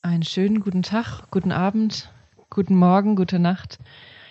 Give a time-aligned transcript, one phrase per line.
[0.00, 2.08] Einen schönen guten Tag, guten Abend,
[2.50, 3.78] guten Morgen, gute Nacht.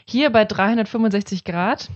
[0.06, 1.90] Hier bei 365 Grad.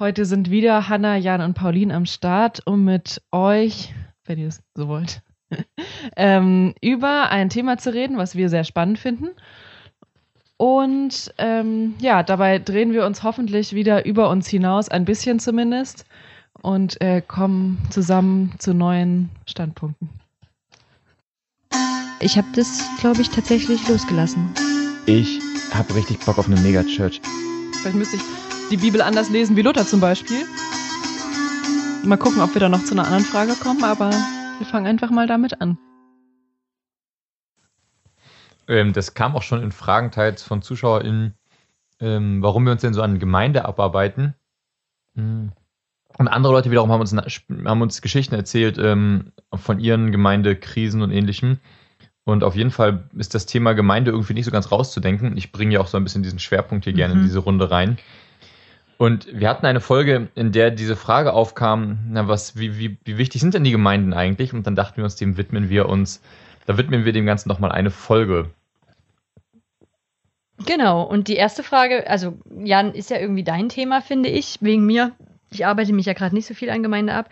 [0.00, 3.94] Heute sind wieder Hanna, Jan und Pauline am Start, um mit euch,
[4.24, 5.22] wenn ihr es so wollt,
[6.16, 9.28] ähm, über ein Thema zu reden, was wir sehr spannend finden.
[10.56, 16.04] Und ähm, ja, dabei drehen wir uns hoffentlich wieder über uns hinaus, ein bisschen zumindest,
[16.62, 20.10] und äh, kommen zusammen zu neuen Standpunkten.
[22.20, 24.48] Ich habe das, glaube ich, tatsächlich losgelassen.
[25.04, 25.38] Ich
[25.74, 27.20] habe richtig Bock auf eine Megachurch.
[27.80, 28.22] Vielleicht müsste ich
[28.70, 30.44] die Bibel anders lesen wie Luther zum Beispiel.
[32.04, 35.10] Mal gucken, ob wir da noch zu einer anderen Frage kommen, aber wir fangen einfach
[35.10, 35.76] mal damit an.
[38.66, 41.34] Ähm, das kam auch schon in Fragen teils von ZuschauerInnen,
[42.00, 44.34] ähm, warum wir uns denn so an Gemeinde abarbeiten.
[45.14, 45.52] Und
[46.18, 51.58] andere Leute wiederum haben uns, haben uns Geschichten erzählt ähm, von ihren Gemeindekrisen und ähnlichem.
[52.26, 55.36] Und auf jeden Fall ist das Thema Gemeinde irgendwie nicht so ganz rauszudenken.
[55.36, 57.24] Ich bringe ja auch so ein bisschen diesen Schwerpunkt hier gerne in Mhm.
[57.24, 57.98] diese Runde rein.
[58.98, 63.16] Und wir hatten eine Folge, in der diese Frage aufkam, na was, wie, wie, wie
[63.16, 64.52] wichtig sind denn die Gemeinden eigentlich?
[64.52, 66.20] Und dann dachten wir uns, dem widmen wir uns,
[66.66, 68.50] da widmen wir dem Ganzen nochmal eine Folge.
[70.64, 74.84] Genau, und die erste Frage, also Jan, ist ja irgendwie dein Thema, finde ich, wegen
[74.86, 75.12] mir.
[75.52, 77.28] Ich arbeite mich ja gerade nicht so viel an Gemeinde ab.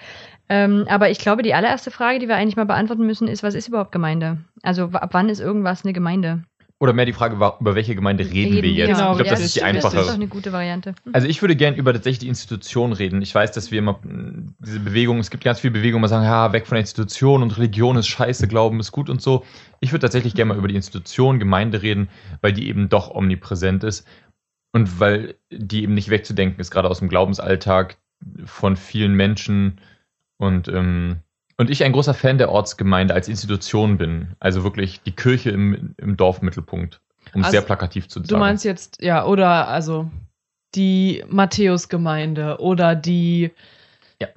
[0.48, 3.54] Ähm, aber ich glaube, die allererste Frage, die wir eigentlich mal beantworten müssen, ist, was
[3.54, 4.38] ist überhaupt Gemeinde?
[4.62, 6.42] Also ab wann ist irgendwas eine Gemeinde?
[6.80, 8.88] Oder mehr die Frage, über welche Gemeinde reden, wir jetzt?
[8.88, 10.06] Genau, ich glaube, ja, das ist die stimmt, Das ist einfache.
[10.06, 10.94] doch eine gute Variante.
[11.04, 11.14] Hm.
[11.14, 13.22] Also ich würde gern über tatsächlich die Institution reden.
[13.22, 16.24] Ich weiß, dass wir immer mh, diese Bewegung, es gibt ganz viele Bewegungen, die sagen,
[16.24, 19.44] ja, weg von der Institution und Religion ist scheiße, Glauben ist gut und so.
[19.80, 22.08] Ich würde tatsächlich gerne mal über die Institution, Gemeinde reden,
[22.42, 24.06] weil die eben doch omnipräsent ist
[24.72, 27.96] und weil die eben nicht wegzudenken ist, gerade aus dem Glaubensalltag
[28.44, 29.80] von vielen Menschen
[30.38, 31.20] und ähm,
[31.56, 34.34] und ich ein großer Fan der Ortsgemeinde als Institution bin.
[34.40, 37.00] Also wirklich die Kirche im, im Dorfmittelpunkt,
[37.32, 38.40] um es Also, sehr plakativ zu Du sagen.
[38.40, 40.10] meinst jetzt, ja, oder also
[40.74, 43.52] die Matthäusgemeinde oder die
[44.20, 44.28] Ja.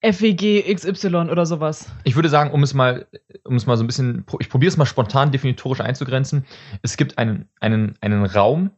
[0.00, 1.90] FWG XY oder sowas.
[2.04, 3.08] Ich würde sagen, um es mal,
[3.42, 6.46] um es mal so ein bisschen, ich probiere es mal spontan definitorisch einzugrenzen.
[6.82, 8.70] Es gibt einen, einen, einen Raum,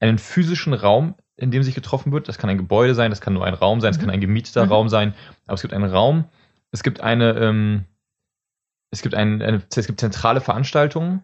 [0.00, 2.28] einen physischen Raum, in dem sich getroffen wird.
[2.28, 4.00] Das kann ein Gebäude sein, das kann nur ein Raum sein, es Mhm.
[4.02, 4.72] kann ein gemieteter Mhm.
[4.72, 5.14] Raum sein,
[5.46, 6.24] aber es gibt einen Raum,
[6.72, 7.84] es gibt eine, ähm,
[8.90, 11.22] es gibt ein, eine, es gibt zentrale Veranstaltungen,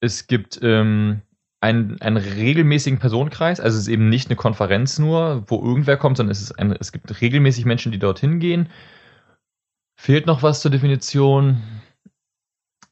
[0.00, 1.22] es gibt ähm,
[1.60, 6.16] einen, einen regelmäßigen Personenkreis, also es ist eben nicht eine Konferenz nur, wo irgendwer kommt,
[6.18, 8.68] sondern es, ist ein, es gibt regelmäßig Menschen, die dorthin gehen.
[10.00, 11.60] Fehlt noch was zur Definition?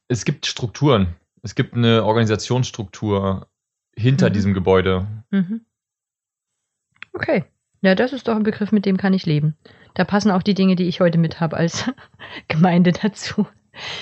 [0.09, 1.15] Es gibt Strukturen.
[1.41, 3.47] Es gibt eine Organisationsstruktur
[3.95, 4.33] hinter Mhm.
[4.33, 5.07] diesem Gebäude.
[5.31, 5.61] Mhm.
[7.13, 7.45] Okay.
[7.81, 9.55] Ja, das ist doch ein Begriff, mit dem kann ich leben.
[9.93, 11.85] Da passen auch die Dinge, die ich heute mit habe als
[12.47, 13.47] Gemeinde dazu.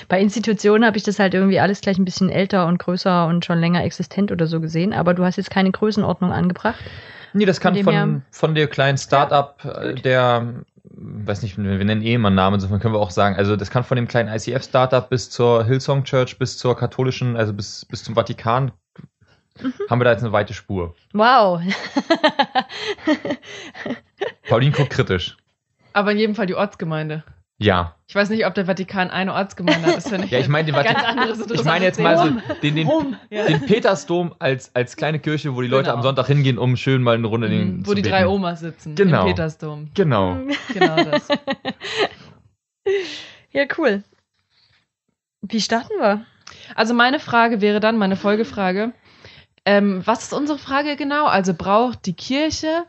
[0.08, 3.44] Bei Institutionen habe ich das halt irgendwie alles gleich ein bisschen älter und größer und
[3.44, 6.82] schon länger existent oder so gesehen, aber du hast jetzt keine Größenordnung angebracht.
[7.34, 11.58] Nee, das kann Von von, her- von der kleinen Start-up, Ja, äh, der, weiß nicht,
[11.58, 14.08] wir nennen eh immer Namen, insofern können wir auch sagen, also das kann von dem
[14.08, 18.72] kleinen ICF-Startup bis zur Hillsong Church, bis zur katholischen, also bis, bis zum Vatikan,
[19.62, 19.72] Mhm.
[19.90, 20.94] haben wir da jetzt eine weite Spur.
[21.12, 21.60] Wow.
[24.48, 25.36] Pauline guckt kritisch.
[25.92, 27.24] Aber in jedem Fall die Ortsgemeinde.
[27.58, 27.96] Ja.
[28.06, 29.96] Ich weiß nicht, ob der Vatikan eine Ortsgemeinde hat.
[29.96, 31.30] Das finde ich Ja, ich meine den Vatikan.
[31.54, 32.30] Ich meine jetzt mal so
[32.62, 33.16] den, den.
[33.30, 33.46] Ja.
[33.46, 35.96] den Petersdom als, als kleine Kirche, wo die Leute Genau.
[35.96, 38.12] am Sonntag hingehen, um schön mal eine Runde den Mhm, Wo zu die beten.
[38.14, 38.94] drei Omas sitzen.
[38.94, 39.22] Genau.
[39.22, 39.88] Im Petersdom.
[39.94, 40.36] Genau.
[40.74, 41.28] Genau das.
[43.52, 44.02] ja, cool.
[45.40, 46.26] Wie starten wir?
[46.74, 48.92] Also meine Frage wäre dann, meine Folgefrage,
[49.66, 51.26] ähm, was ist unsere Frage genau?
[51.26, 52.84] Also braucht die Kirche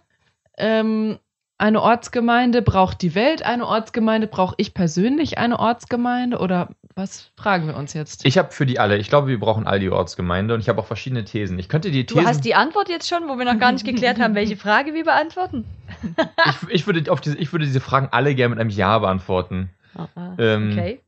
[0.58, 1.18] ähm,
[1.58, 2.62] eine Ortsgemeinde?
[2.62, 4.28] Braucht die Welt eine Ortsgemeinde?
[4.28, 6.38] Brauche ich persönlich eine Ortsgemeinde?
[6.38, 8.26] Oder was fragen wir uns jetzt?
[8.26, 10.80] Ich habe für die alle, ich glaube, wir brauchen all die Ortsgemeinde und ich habe
[10.80, 11.58] auch verschiedene Thesen.
[11.58, 13.86] Ich könnte die Du Thesen, hast die Antwort jetzt schon, wo wir noch gar nicht
[13.86, 15.66] geklärt haben, welche Frage wir beantworten?
[16.46, 19.72] ich, ich, würde auf diese, ich würde diese Fragen alle gerne mit einem Ja beantworten.
[20.38, 21.00] Ähm, Okay.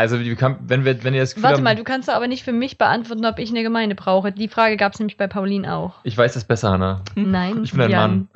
[0.00, 2.42] Also, wenn, wir, wenn ihr das Gefühl Warte haben, mal, du kannst doch aber nicht
[2.42, 4.32] für mich beantworten, ob ich eine Gemeinde brauche.
[4.32, 5.92] Die Frage gab es nämlich bei Pauline auch.
[6.04, 7.02] ich weiß das besser, Hannah.
[7.16, 8.10] Nein, Ich bin ein Jan.
[8.10, 8.28] Mann.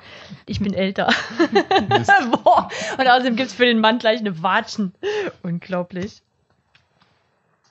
[0.44, 1.08] Ich bin älter.
[2.44, 2.68] Boah.
[2.98, 4.92] Und außerdem gibt es für den Mann gleich eine Watschen.
[5.42, 6.20] Unglaublich.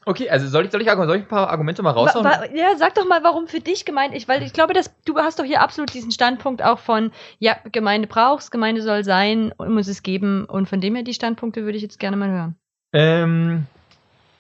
[0.06, 2.26] Okay, also soll ich, soll ich, soll ich ein paar Argumente mal raushauen?
[2.26, 5.16] wa ja, sag doch mal, warum für dich Gemeinde ist, weil ich glaube, dass du
[5.18, 9.72] hast doch hier absolut diesen Standpunkt auch von, ja, Gemeinde brauchst, Gemeinde soll sein und
[9.72, 10.46] muss es geben.
[10.46, 12.56] Und von dem her, die Standpunkte würde ich jetzt gerne mal hören.
[12.92, 13.68] Ähm,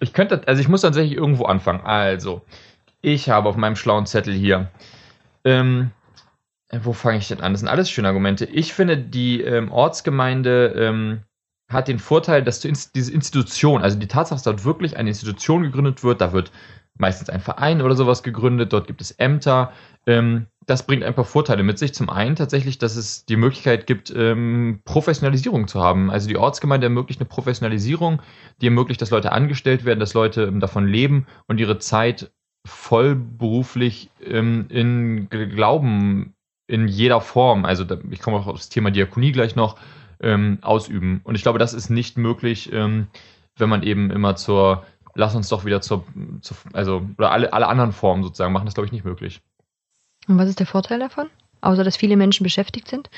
[0.03, 1.81] ich könnte, also ich muss tatsächlich irgendwo anfangen.
[1.81, 2.41] Also,
[3.01, 4.69] ich habe auf meinem schlauen Zettel hier,
[5.43, 5.91] ähm,
[6.69, 7.53] äh, wo fange ich denn an?
[7.53, 8.45] Das sind alles schöne Argumente.
[8.45, 11.21] Ich finde, die ähm, Ortsgemeinde ähm,
[11.69, 15.63] hat den Vorteil, dass ins, diese Institution, also die Tatsache, dass dort wirklich eine Institution
[15.63, 16.51] gegründet wird, da wird
[16.97, 19.73] meistens ein Verein oder sowas gegründet, dort gibt es Ämter,
[20.05, 21.93] ähm, das bringt ein paar Vorteile mit sich.
[21.93, 26.11] Zum einen tatsächlich, dass es die Möglichkeit gibt, ähm, Professionalisierung zu haben.
[26.11, 28.21] Also die Ortsgemeinde ermöglicht eine Professionalisierung,
[28.61, 32.31] die ermöglicht, dass Leute angestellt werden, dass Leute ähm, davon leben und ihre Zeit
[32.65, 36.33] vollberuflich ähm, in Glauben
[36.67, 39.77] in jeder Form, also ich komme auch auf das Thema Diakonie gleich noch,
[40.21, 41.21] ähm, ausüben.
[41.23, 43.07] Und ich glaube, das ist nicht möglich, ähm,
[43.57, 46.05] wenn man eben immer zur, lass uns doch wieder zur,
[46.41, 49.41] zur also, oder alle, alle anderen Formen sozusagen machen, das glaube ich nicht möglich.
[50.27, 51.27] Und was ist der Vorteil davon?
[51.61, 53.09] Außer, dass viele Menschen beschäftigt sind?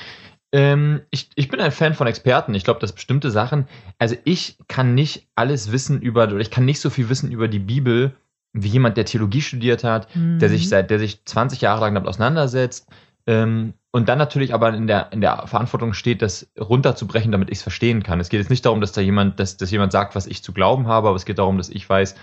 [0.52, 2.54] Ähm, ich, ich bin ein Fan von Experten.
[2.54, 3.66] Ich glaube, dass bestimmte Sachen,
[3.98, 7.48] also ich kann nicht alles wissen über, oder ich kann nicht so viel wissen über
[7.48, 8.14] die Bibel,
[8.52, 10.38] wie jemand, der Theologie studiert hat, mhm.
[10.38, 12.88] der sich seit, der sich 20 Jahre lang damit auseinandersetzt,
[13.26, 17.58] ähm, und dann natürlich aber in der, in der Verantwortung steht, das runterzubrechen, damit ich
[17.58, 18.20] es verstehen kann.
[18.20, 20.52] Es geht jetzt nicht darum, dass da jemand, dass, dass jemand sagt, was ich zu
[20.52, 22.14] glauben habe, aber es geht darum, dass ich weiß,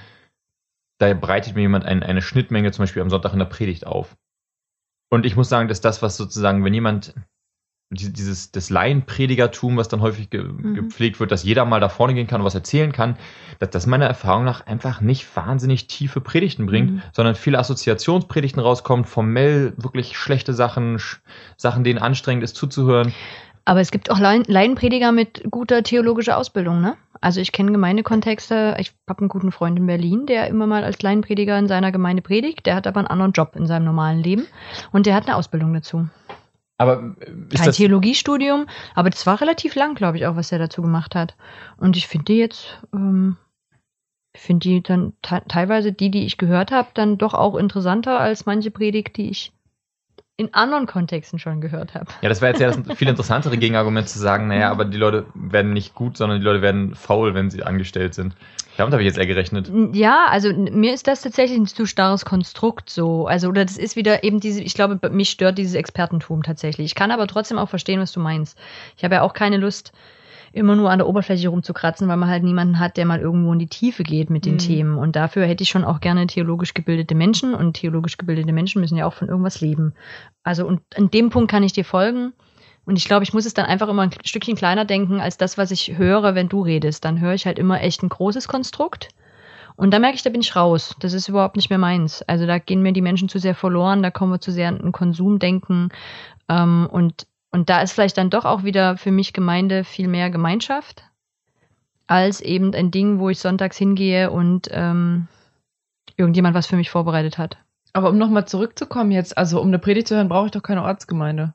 [1.00, 4.16] da bereitet mir jemand ein, eine Schnittmenge zum Beispiel am Sonntag in der Predigt auf.
[5.14, 7.14] Und ich muss sagen, dass das, was sozusagen, wenn jemand
[7.92, 10.74] dieses das Laienpredigertum, was dann häufig ge mhm.
[10.74, 13.18] gepflegt wird, dass jeder mal da vorne gehen kann und was erzählen kann,
[13.60, 17.02] dass das meiner Erfahrung nach einfach nicht wahnsinnig tiefe Predigten bringt, mhm.
[17.12, 21.00] sondern viele Assoziationspredigten rauskommt, formell wirklich schlechte Sachen,
[21.58, 23.14] Sachen, denen anstrengend ist zuzuhören.
[23.66, 26.98] Aber es gibt auch Laienprediger mit guter theologischer Ausbildung, ne?
[27.22, 28.76] Also ich kenne Gemeindekontexte.
[28.80, 32.22] Ich habe einen guten Freund in Berlin, der immer mal als Laienprediger in seiner Gemeinde
[32.22, 32.66] predigt.
[32.66, 34.46] Der hat aber einen anderen Job in seinem normalen Leben
[34.92, 36.08] und der hat eine Ausbildung dazu.
[36.78, 40.60] Aber äh, ist Kein Theologiestudium, aber das war relativ lang, glaube ich, auch, was er
[40.60, 41.36] dazu gemacht hat.
[41.78, 43.38] Und ich finde die jetzt, ähm,
[44.36, 48.46] ich finde die dann teilweise die, die ich gehört habe, dann doch auch interessanter als
[48.46, 49.54] manche Predigt, die ich
[50.36, 52.08] in anderen Kontexten schon gehört habe.
[52.22, 55.28] Ja, das wäre jetzt ja das viel interessantere Gegenargument zu sagen, naja, aber die Leute
[55.36, 58.36] werden nicht gut, sondern die Leute werden faul, wenn sie angestellt sind.
[58.76, 59.72] Damit habe ich jetzt eher gerechnet.
[59.94, 63.28] Ja, also mir ist das tatsächlich ein zu starres Konstrukt so.
[63.28, 66.86] Also, oder das ist wieder eben diese, ich glaube, mich stört dieses Expertentum tatsächlich.
[66.86, 68.58] Ich kann aber trotzdem auch verstehen, was du meinst.
[68.98, 69.94] Ich habe ja auch keine Lust,
[70.54, 73.60] immer nur an der Oberfläche rumzukratzen, weil man halt niemanden hat, der mal irgendwo in
[73.60, 74.60] die Tiefe geht mit den mhm.
[74.60, 74.98] Themen.
[74.98, 78.96] Und dafür hätte ich schon auch gerne theologisch gebildete Menschen und theologisch gebildete Menschen müssen
[78.96, 79.94] ja auch von irgendwas leben.
[80.44, 82.34] Also und an dem Punkt kann ich dir folgen.
[82.86, 85.58] Und ich glaube, ich muss es dann einfach immer ein Stückchen kleiner denken als das,
[85.58, 87.04] was ich höre, wenn du redest.
[87.04, 89.10] Dann höre ich halt immer echt ein großes Konstrukt.
[89.76, 90.96] Und da merke ich, da bin ich raus.
[91.00, 92.22] Das ist überhaupt nicht mehr meins.
[92.24, 94.92] Also da gehen mir die Menschen zu sehr verloren, da kommen wir zu sehr an
[94.92, 95.90] Konsumdenken.
[96.48, 100.30] Ähm, und und da ist vielleicht dann doch auch wieder für mich Gemeinde viel mehr
[100.30, 101.04] Gemeinschaft
[102.08, 105.28] als eben ein Ding, wo ich sonntags hingehe und ähm,
[106.18, 107.58] irgendjemand was für mich vorbereitet hat.
[107.94, 110.84] Aber um nochmal zurückzukommen jetzt, also um eine Predigt zu hören, brauche ich doch keine
[110.84, 111.54] Ortsgemeinde.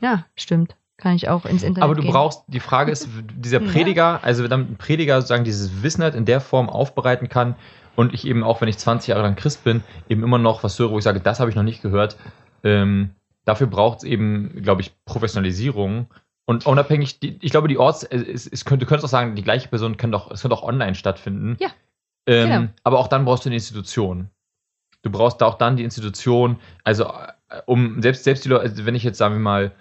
[0.00, 0.76] Ja, stimmt.
[0.96, 2.10] Kann ich auch ins Internet Aber du gehen.
[2.10, 6.24] brauchst, die Frage ist, dieser Prediger, also wenn ein Prediger sozusagen dieses Wissen hat, in
[6.24, 7.54] der Form aufbereiten kann
[7.94, 10.76] und ich eben auch, wenn ich 20 Jahre lang Christ bin, eben immer noch was
[10.78, 12.16] höre, wo ich sage, das habe ich noch nicht gehört,
[12.64, 13.10] ähm,
[13.48, 16.08] Dafür braucht es eben, glaube ich, Professionalisierung.
[16.44, 19.42] Und unabhängig, die, ich glaube, die Orts, es, es könnte, du könntest auch sagen, die
[19.42, 21.56] gleiche Person kann doch, es könnte auch online stattfinden.
[21.58, 21.68] Ja.
[22.26, 22.68] Ähm, genau.
[22.84, 24.28] Aber auch dann brauchst du eine Institution.
[25.00, 28.84] Du brauchst da auch dann die Institution, also äh, um selbst, selbst die Leute, also
[28.84, 29.72] wenn ich jetzt, sagen wir mal,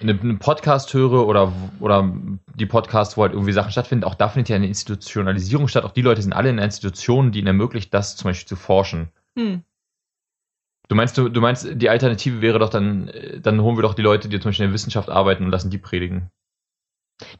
[0.00, 2.12] einen Podcast höre oder, oder
[2.54, 5.82] die Podcasts, wo halt irgendwie Sachen stattfinden, auch da findet ja eine Institutionalisierung statt.
[5.82, 9.08] Auch die Leute sind alle in Institutionen, die ihnen ermöglicht, das zum Beispiel zu forschen.
[9.36, 9.64] Hm.
[10.88, 13.10] Du meinst, du, du meinst, die Alternative wäre doch dann,
[13.42, 15.70] dann holen wir doch die Leute, die zum Beispiel in der Wissenschaft arbeiten und lassen
[15.70, 16.30] die predigen.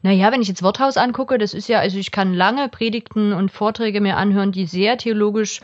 [0.01, 3.51] Naja, wenn ich jetzt Worthaus angucke, das ist ja, also ich kann lange Predigten und
[3.51, 5.61] Vorträge mir anhören, die sehr theologisch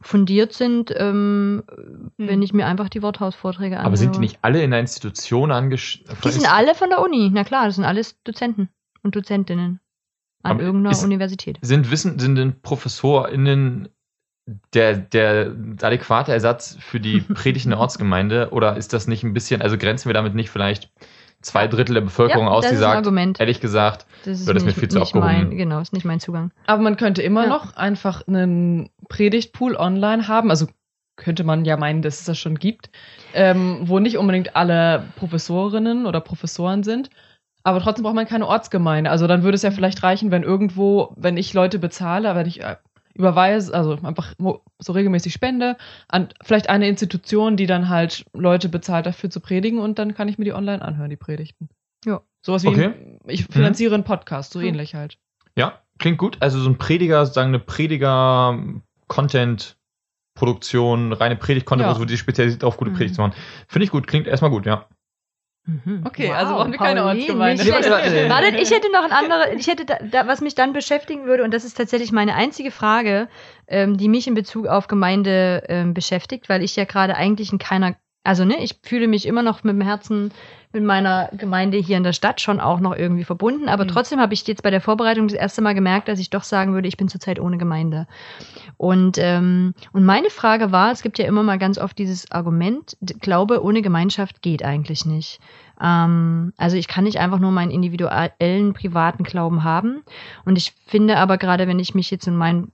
[0.00, 2.10] fundiert sind, ähm, hm.
[2.16, 3.86] wenn ich mir einfach die Worthaus-Vorträge anhöre.
[3.86, 6.18] Aber sind die nicht alle in einer Institution angestellt?
[6.24, 8.68] Die sind alle von der Uni, na klar, das sind alles Dozenten
[9.02, 9.80] und Dozentinnen
[10.42, 11.58] an Aber irgendeiner ist, Universität.
[11.62, 13.88] Sind Wissen, sind denn ProfessorInnen
[14.74, 19.76] der, der adäquate Ersatz für die predigende Ortsgemeinde oder ist das nicht ein bisschen, also
[19.76, 20.90] grenzen wir damit nicht vielleicht
[21.40, 23.38] zwei Drittel der Bevölkerung ja, aus, die sagt, Argument.
[23.38, 25.26] ehrlich gesagt, das wird das mir viel zu aufgehoben.
[25.26, 26.50] Mein, genau, ist nicht mein Zugang.
[26.66, 27.48] Aber man könnte immer ja.
[27.48, 30.66] noch einfach einen Predigtpool online haben, also
[31.16, 32.90] könnte man ja meinen, dass es das schon gibt,
[33.34, 37.10] ähm, wo nicht unbedingt alle Professorinnen oder Professoren sind,
[37.64, 39.10] aber trotzdem braucht man keine Ortsgemeinde.
[39.10, 42.62] Also dann würde es ja vielleicht reichen, wenn irgendwo, wenn ich Leute bezahle, wenn ich
[42.62, 42.76] äh,
[43.18, 44.34] überweise, also einfach
[44.78, 45.76] so regelmäßig spende
[46.08, 50.28] an vielleicht eine Institution, die dann halt Leute bezahlt dafür zu predigen und dann kann
[50.28, 51.68] ich mir die online anhören, die Predigten.
[52.06, 52.20] Ja.
[52.42, 53.18] Sowas wie, okay.
[53.26, 53.94] ich finanziere mhm.
[53.94, 54.66] einen Podcast, so mhm.
[54.66, 55.18] ähnlich halt.
[55.56, 56.36] Ja, klingt gut.
[56.40, 59.74] Also so ein Prediger, sozusagen eine Prediger-Content-
[60.38, 62.00] Produktion, reine Predigt-Content, ja.
[62.00, 62.94] wo die spezialisiert auf gute mhm.
[62.94, 63.34] Predigt zu machen.
[63.66, 64.86] Finde ich gut, klingt erstmal gut, ja.
[65.68, 66.02] Mhm.
[66.06, 67.62] Okay, also brauchen wir keine Ortsgemeinde.
[67.70, 71.26] Warte, Wartet, ich hätte noch ein anderes, ich hätte da, da, was mich dann beschäftigen
[71.26, 73.28] würde, und das ist tatsächlich meine einzige Frage,
[73.66, 77.58] ähm, die mich in Bezug auf Gemeinde ähm, beschäftigt, weil ich ja gerade eigentlich in
[77.58, 80.32] keiner, also ne, ich fühle mich immer noch mit dem Herzen
[80.72, 83.88] mit meiner Gemeinde hier in der Stadt schon auch noch irgendwie verbunden, aber Mhm.
[83.88, 86.74] trotzdem habe ich jetzt bei der Vorbereitung das erste Mal gemerkt, dass ich doch sagen
[86.74, 88.06] würde, ich bin zurzeit ohne Gemeinde.
[88.76, 92.96] Und, ähm, und meine Frage war, es gibt ja immer mal ganz oft dieses Argument,
[93.20, 95.40] Glaube ohne Gemeinschaft geht eigentlich nicht.
[95.80, 100.02] Ähm, also ich kann nicht einfach nur meinen individuellen, privaten Glauben haben.
[100.44, 102.72] Und ich finde aber gerade, wenn ich mich jetzt in meinen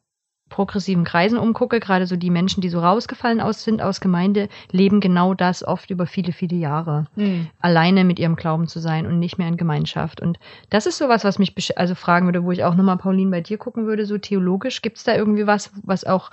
[0.54, 5.00] progressiven Kreisen umgucke, gerade so die Menschen, die so rausgefallen aus sind aus Gemeinde, leben
[5.00, 7.48] genau das oft über viele, viele Jahre Hm.
[7.58, 10.20] alleine mit ihrem Glauben zu sein und nicht mehr in Gemeinschaft.
[10.20, 10.38] Und
[10.70, 13.58] das ist sowas, was mich also fragen würde, wo ich auch nochmal, Pauline, bei dir
[13.58, 16.30] gucken würde, so theologisch, gibt es da irgendwie was, was auch,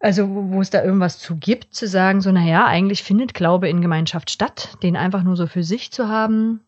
[0.00, 3.68] also wo wo es da irgendwas zu gibt, zu sagen, so, naja, eigentlich findet Glaube
[3.68, 6.60] in Gemeinschaft statt, den einfach nur so für sich zu haben,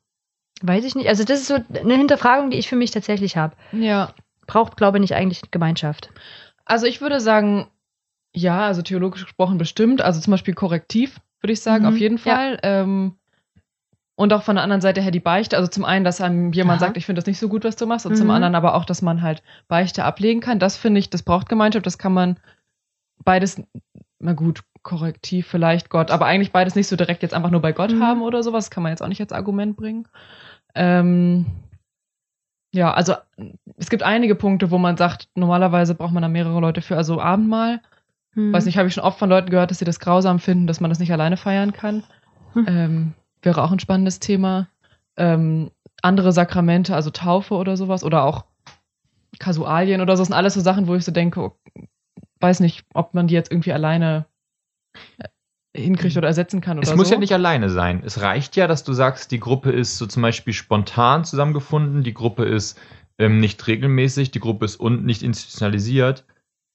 [0.61, 1.09] weiß ich nicht.
[1.09, 3.57] Also das ist so eine Hinterfragung, die ich für mich tatsächlich habe.
[3.73, 4.13] Ja.
[4.47, 6.11] Braucht Glaube nicht eigentlich Gemeinschaft?
[6.65, 7.69] Also ich würde sagen,
[8.33, 10.03] ja, also theologisch gesprochen bestimmt.
[10.03, 12.35] Also zum Beispiel korrektiv, würde ich sagen, Mhm, auf jeden ja.
[12.35, 12.59] Fall.
[12.63, 13.17] Ähm,
[14.15, 15.57] und auch von der anderen Seite her die Beichte.
[15.57, 16.89] Also zum einen, dass einem jemand Aha.
[16.89, 18.05] sagt, ich finde das nicht so gut, was du machst.
[18.07, 18.33] Und zum Mhm.
[18.35, 20.59] anderen aber auch, dass man halt Beichte ablegen kann.
[20.59, 21.87] Das finde ich, das braucht Gemeinschaft.
[21.87, 22.39] Das kann man
[23.25, 23.63] beides,
[24.19, 27.73] na gut, korrektiv vielleicht Gott, aber eigentlich beides nicht so direkt jetzt einfach nur bei
[27.73, 28.03] Gott Mhm.
[28.03, 28.71] haben oder sowas.
[28.71, 30.07] Kann man jetzt auch nicht als Argument bringen.
[30.75, 31.47] Ähm,
[32.73, 33.15] ja, also
[33.77, 36.97] es gibt einige Punkte, wo man sagt, normalerweise braucht man da mehrere Leute für.
[36.97, 37.81] Also Abendmahl,
[38.35, 38.53] Hm.
[38.53, 40.81] weiß nicht, habe ich schon oft von Leuten gehört, dass sie das grausam finden, dass
[40.81, 42.05] man das nicht alleine feiern kann.
[42.53, 42.67] Hm.
[42.69, 44.69] Ähm, wäre auch ein spannendes Thema.
[45.17, 45.71] Ähm,
[46.03, 48.45] andere Sakramente, also Taufe oder sowas, oder auch
[49.39, 51.57] Kasualien oder so, sind alles so Sachen, wo ich so denke, oh,
[52.41, 54.27] weiß nicht, ob man die jetzt irgendwie alleine
[55.77, 57.15] hinkriegt oder ersetzen kann oder Es muss so.
[57.15, 58.03] ja nicht alleine sein.
[58.05, 62.15] Es reicht ja, dass du sagst, die Gruppe ist so zum Beispiel spontan zusammengefunden, die
[62.15, 62.79] Gruppe ist
[63.19, 66.25] ähm, nicht regelmäßig, die Gruppe ist un nicht institutionalisiert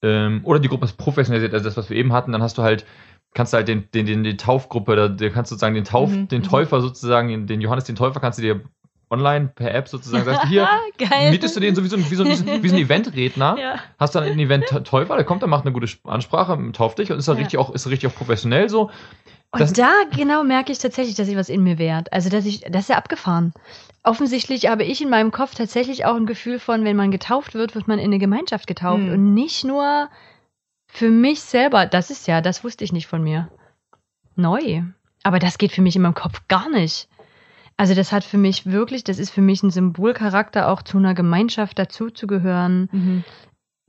[0.04, 2.64] ähm, oder die Gruppe ist professionalisiert, also das, was wir eben hatten, dann hast du
[2.64, 2.86] halt,
[3.34, 6.28] kannst du halt den, den, den, die Taufgruppe, da, kannst du sozusagen den Tauf, Mhm,
[6.30, 6.46] den mhm.
[6.46, 8.62] Täufer sozusagen, den Johannes den Täufer kannst du dir
[9.10, 11.32] online per App sozusagen, sagst du hier, Geil.
[11.32, 13.76] mietest du den so wie so ein, wie so ein, ein Eventredner, Ja.
[14.00, 17.28] hast dann einen Event-Täufer, der kommt, der macht eine gute Ansprache, tauft dich und ist
[17.28, 17.42] dann Ja.
[17.44, 18.90] richtig auch, ist richtig auch professionell so.
[19.52, 22.12] Und Das- da genau merke ich tatsächlich, dass sich was in mir wehrt.
[22.12, 23.54] Also, dass ich, das ist ja abgefahren.
[24.04, 27.74] Offensichtlich habe ich in meinem Kopf tatsächlich auch ein Gefühl von, wenn man getauft wird,
[27.74, 29.12] wird man in eine Gemeinschaft getauft Hm.
[29.14, 30.10] und nicht nur
[30.88, 31.86] für mich selber.
[31.86, 33.48] Das ist ja, das wusste ich nicht von mir.
[34.36, 34.82] Neu.
[35.24, 37.08] Aber das geht für mich in meinem Kopf gar nicht.
[37.78, 41.14] Also das hat für mich wirklich, das ist für mich ein Symbolcharakter, auch zu einer
[41.14, 43.24] Gemeinschaft dazuzugehören Mhm.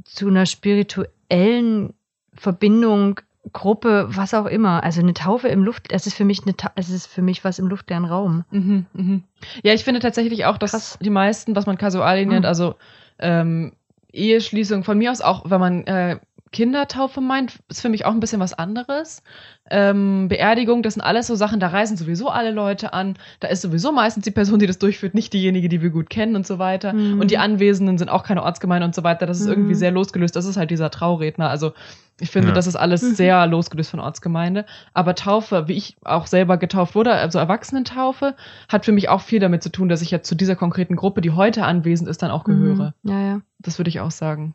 [0.04, 1.94] zu einer spirituellen
[2.34, 3.20] Verbindung,
[3.52, 4.82] Gruppe, was auch immer.
[4.82, 7.60] Also eine Taufe im Luft, es ist für mich eine, es ist für mich was
[7.60, 8.44] im luftleeren Raum.
[8.50, 9.22] Mhm, mhm.
[9.62, 10.98] Ja, ich finde tatsächlich auch, dass Krass.
[11.00, 12.48] die meisten, was man Kasualien nennt, Mhm.
[12.48, 12.74] also
[13.20, 13.72] ähm,
[14.12, 16.18] Eheschließung von mir aus, auch wenn man äh,
[16.56, 19.22] Kindertaufe meint, ist für mich auch ein bisschen was anderes.
[19.70, 23.14] Ähm, Beerdigung, das sind alles so Sachen, da reisen sowieso alle Leute an.
[23.40, 26.34] Da ist sowieso meistens die Person, die das durchführt, nicht diejenige, die wir gut kennen
[26.34, 26.94] und so weiter.
[26.94, 27.20] Mhm.
[27.20, 29.26] Und die Anwesenden sind auch keine Ortsgemeinde und so weiter.
[29.26, 29.52] Das ist Mhm.
[29.52, 30.34] irgendwie sehr losgelöst.
[30.34, 31.50] Das ist halt dieser Trauredner.
[31.50, 31.72] Also
[32.20, 32.54] ich finde, Ja.
[32.54, 33.14] das ist alles Mhm.
[33.16, 34.64] sehr losgelöst von Ortsgemeinde.
[34.94, 38.34] Aber Taufe, wie ich auch selber getauft wurde, also Erwachsenentaufe,
[38.70, 41.20] hat für mich auch viel damit zu tun, dass ich jetzt zu dieser konkreten Gruppe,
[41.20, 42.94] die heute anwesend ist, dann auch gehöre.
[43.02, 43.10] Mhm.
[43.10, 43.40] Ja, ja.
[43.58, 44.54] Das würde ich auch sagen.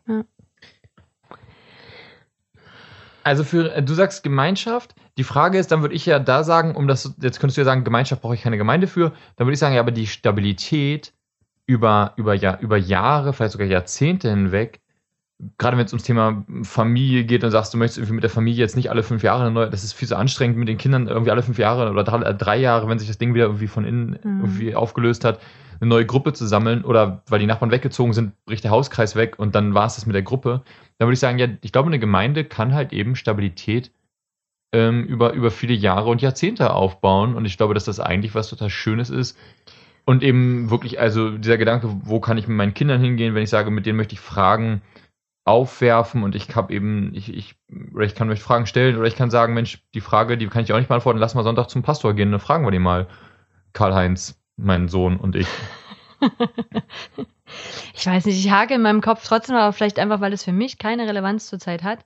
[3.24, 4.94] Also für, äh, du sagst Gemeinschaft.
[5.18, 7.64] Die Frage ist, dann würde ich ja da sagen, um das, jetzt könntest du ja
[7.64, 9.12] sagen, Gemeinschaft brauche ich keine Gemeinde für.
[9.36, 11.12] Dann würde ich sagen, ja, aber die Stabilität
[11.66, 14.81] über, über, Jahr, über Jahre, vielleicht sogar Jahrzehnte hinweg,
[15.58, 18.60] gerade wenn es ums Thema Familie geht und sagst, du möchtest irgendwie mit der Familie
[18.60, 21.08] jetzt nicht alle fünf Jahre eine neue, das ist viel zu anstrengend mit den Kindern
[21.08, 23.66] irgendwie alle fünf Jahre oder drei, äh, drei Jahre, wenn sich das Ding wieder irgendwie
[23.66, 24.40] von innen Mhm.
[24.40, 25.40] irgendwie aufgelöst hat,
[25.80, 29.38] eine neue Gruppe zu sammeln oder weil die Nachbarn weggezogen sind, bricht der Hauskreis weg
[29.38, 30.62] und dann war es das mit der Gruppe.
[30.98, 33.90] Dann würde ich sagen, ja, ich glaube, eine Gemeinde kann halt eben Stabilität
[34.72, 37.34] ähm, über, über viele Jahre und Jahrzehnte aufbauen.
[37.34, 39.36] Und ich glaube, dass das eigentlich was total Schönes ist.
[40.04, 43.50] Und eben wirklich, also dieser Gedanke, wo kann ich mit meinen Kindern hingehen, wenn ich
[43.50, 44.82] sage, mit denen möchte ich Fragen
[45.44, 47.56] aufwerfen und ich habe eben, ich, ich,
[47.94, 50.62] oder ich kann euch Fragen stellen oder ich kann sagen, Mensch, die Frage, die kann
[50.62, 53.08] ich auch nicht beantworten, lass mal Sonntag zum Pastor gehen, dann fragen wir den mal.
[53.72, 55.48] Karl-Heinz, mein Sohn und ich.
[57.94, 60.52] Ich weiß nicht, ich hake in meinem Kopf trotzdem, aber vielleicht einfach, weil es für
[60.52, 62.00] mich keine Relevanz zurzeit hat.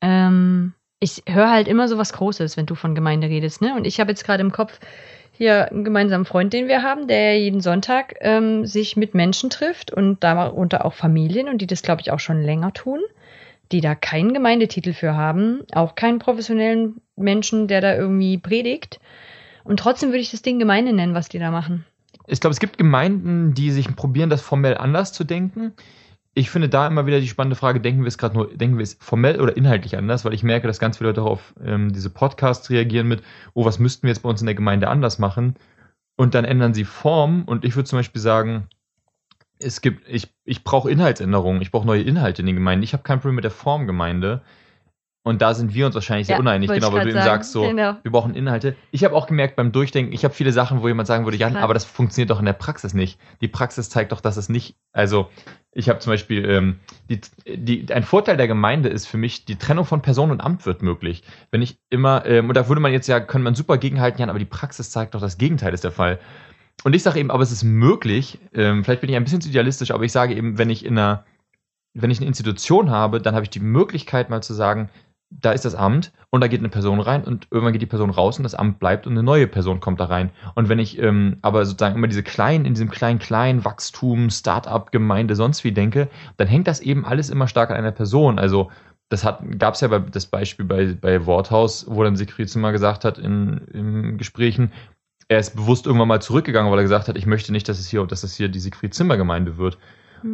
[0.00, 3.74] Ähm, ich höre halt immer so was Großes, wenn du von Gemeinde redest, ne?
[3.74, 4.78] Und ich habe jetzt gerade im Kopf
[5.36, 9.92] hier einen gemeinsamen Freund, den wir haben, der jeden Sonntag ähm, sich mit Menschen trifft
[9.92, 13.00] und darunter auch Familien und die das, glaube ich, auch schon länger tun,
[13.70, 18.98] die da keinen Gemeindetitel für haben, auch keinen professionellen Menschen, der da irgendwie predigt.
[19.64, 21.84] Und trotzdem würde ich das Ding Gemeinde nennen, was die da machen.
[22.26, 25.74] Ich glaube, es gibt Gemeinden, die sich probieren, das formell anders zu denken.
[26.38, 28.82] Ich finde da immer wieder die spannende Frage, denken wir es gerade nur, denken wir
[28.82, 32.10] es formell oder inhaltlich anders, weil ich merke, dass ganz viele Leute auf ähm, diese
[32.10, 33.22] Podcasts reagieren mit,
[33.54, 35.54] oh, was müssten wir jetzt bei uns in der Gemeinde anders machen?
[36.14, 38.68] Und dann ändern sie Form und ich würde zum Beispiel sagen,
[39.58, 42.82] es gibt, ich, ich brauche Inhaltsänderungen, ich brauche neue Inhalte in den Gemeinden.
[42.82, 44.42] Ich habe kein Problem mit der Formgemeinde.
[45.26, 47.24] Und da sind wir uns wahrscheinlich sehr Ja, uneinig, genau, weil du eben sagen.
[47.24, 47.96] sagst, so, Genau.
[48.00, 48.76] wir brauchen Inhalte.
[48.92, 51.50] Ich habe auch gemerkt beim Durchdenken, ich habe viele Sachen, wo jemand sagen würde, ja,
[51.50, 51.64] Klar.
[51.64, 53.18] aber das funktioniert doch in der Praxis nicht.
[53.40, 55.28] Die Praxis zeigt doch, dass es nicht, also
[55.72, 56.78] ich habe zum Beispiel, ähm,
[57.10, 57.20] die,
[57.56, 60.82] die, ein Vorteil der Gemeinde ist für mich, die Trennung von Person und Amt wird
[60.82, 61.24] möglich.
[61.50, 64.28] Wenn ich immer, ähm, und da würde man jetzt ja, können man super gegenhalten, ja,
[64.28, 66.20] aber die Praxis zeigt doch, das Gegenteil ist der Fall.
[66.84, 69.48] Und ich sage eben, aber es ist möglich, ähm, vielleicht bin ich ein bisschen zu
[69.48, 71.24] idealistisch, aber ich sage eben, wenn ich in einer,
[71.94, 74.88] wenn ich eine Institution habe, dann habe ich die Möglichkeit mal zu sagen,
[75.30, 78.10] da ist das Amt und da geht eine Person rein und irgendwann geht die Person
[78.10, 80.30] raus und das Amt bleibt und eine neue Person kommt da rein.
[80.54, 84.92] Und wenn ich ähm, aber sozusagen immer diese kleinen, in diesem kleinen, kleinen Wachstum, Start-up,
[84.92, 88.38] Gemeinde, sonst wie denke, dann hängt das eben alles immer stark an einer Person.
[88.38, 88.70] Also
[89.08, 89.22] das
[89.58, 93.18] gab es ja bei, das Beispiel bei, bei Worthaus, wo dann Siegfried Zimmer gesagt hat
[93.18, 94.72] in, in Gesprächen,
[95.28, 97.88] er ist bewusst irgendwann mal zurückgegangen, weil er gesagt hat, ich möchte nicht, dass es
[97.88, 99.78] hier, dass es hier die Siegfried Zimmer Gemeinde wird.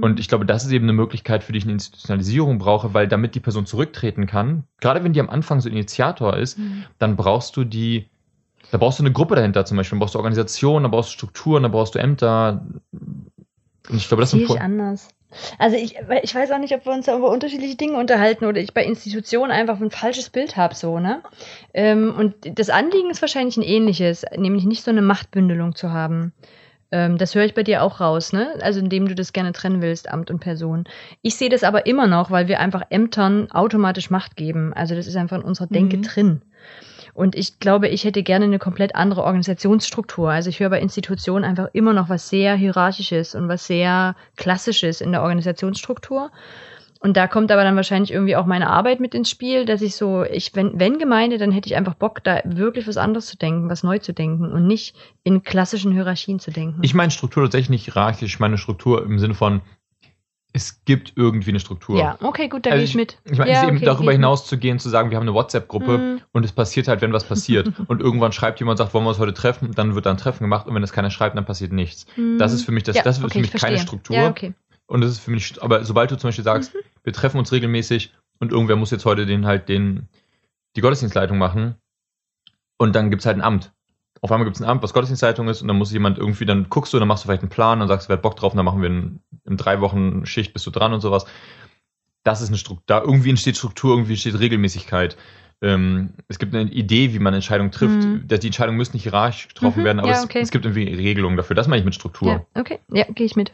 [0.01, 3.09] Und ich glaube, das ist eben eine Möglichkeit, für die ich eine Institutionalisierung brauche, weil
[3.09, 6.85] damit die Person zurücktreten kann, gerade wenn die am Anfang so Initiator ist, Mhm.
[6.99, 8.07] dann brauchst du die,
[8.71, 11.15] da brauchst du eine Gruppe dahinter zum Beispiel, dann brauchst du Organisationen, dann brauchst du
[11.15, 12.65] Strukturen, dann brauchst du Ämter.
[12.93, 15.09] Und ich glaube, das Vor- anders.
[15.59, 18.61] Also ich, ich weiß auch nicht, ob wir uns da über unterschiedliche Dinge unterhalten oder
[18.61, 21.23] ich bei Institutionen einfach ein falsches Bild habe, so, ne?
[21.73, 26.33] Ähm, und das Anliegen ist wahrscheinlich ein ähnliches, nämlich nicht so eine Machtbündelung zu haben.
[26.93, 28.55] Ähm, das höre ich bei dir auch raus, ne?
[28.61, 30.85] Also indem du das gerne trennen willst, Amt und Person.
[31.23, 34.73] Ich sehe das aber immer noch, weil wir einfach Ämtern automatisch Macht geben.
[34.75, 36.03] Also das ist einfach in unserer Denke Mhm.
[36.03, 36.43] drin.
[37.15, 40.31] Und ich glaube, ich hätte gerne eine komplett andere Organisationsstruktur.
[40.31, 45.01] Also ich höre bei Institutionen einfach immer noch was sehr hierarchisches und was sehr klassisches
[45.01, 46.31] in der Organisationsstruktur.
[47.03, 49.97] Und da kommt aber dann wahrscheinlich irgendwie auch meine Arbeit mit ins Spiel, dass ich
[49.97, 53.37] so, ich, wenn, wenn Gemeinde, dann hätte ich einfach Bock, da wirklich was anderes zu
[53.37, 56.79] denken, was neu zu denken und nicht in klassischen Hierarchien zu denken.
[56.83, 59.63] Ich meine Struktur tatsächlich nicht hierarchisch, ich meine Struktur im Sinne von,
[60.53, 61.99] es gibt irgendwie eine Struktur.
[61.99, 63.19] ja, okay, gut, da Also gehe ich mit.
[63.25, 65.23] Ich meine, ja, es ist eben okay, darüber hinaus zu gehen, zu sagen, wir haben
[65.23, 66.21] eine WhatsApp-Gruppe Mhm.
[66.33, 67.73] und es passiert halt, wenn was passiert.
[67.89, 69.69] und irgendwann schreibt jemand, sagt, wollen wir uns heute treffen?
[69.69, 72.07] Und dann wird dann ein Treffen gemacht und wenn es keiner schreibt, dann passiert nichts.
[72.17, 72.41] mit.
[72.41, 73.79] Das ist für mich das, Ja, das ist okay, für mich ich keine.
[73.79, 74.15] Struktur.
[74.15, 74.53] Ja, okay.
[74.93, 78.13] Und das ist für mich, aber sobald du zum Beispiel sagst, wir treffen uns regelmäßig
[78.41, 80.07] und irgendwer muss jetzt heute den halt den,
[80.77, 81.77] die Gottesdienstleitung machen
[82.77, 83.73] und dann gibt's halt ein Amt.
[84.21, 86.93] Auf einmal gibt's ein Amt, was Gottesdienstleitung ist und dann muss jemand irgendwie, dann guckst
[86.93, 88.59] du, dann machst du vielleicht einen Plan, dann sagst du, wer hat Bock drauf, und
[88.59, 91.25] dann machen wir in, in drei Wochen Schicht, bist du dran und sowas.
[92.23, 95.17] Das ist eine Struktur, da irgendwie entsteht Struktur, irgendwie entsteht Regelmäßigkeit.
[95.63, 98.05] Ähm, es gibt eine Idee, wie man Entscheidungen trifft.
[98.05, 98.29] Mhm.
[98.29, 100.41] Die Entscheidungen müssen nicht hierarchisch getroffen Mhm, werden, aber ja, es, okay.
[100.41, 101.57] es gibt irgendwie Regelungen dafür.
[101.57, 102.47] Das meine ich mit Struktur.
[102.55, 102.79] Ja, okay.
[102.93, 103.53] Ja, gehe ich mit.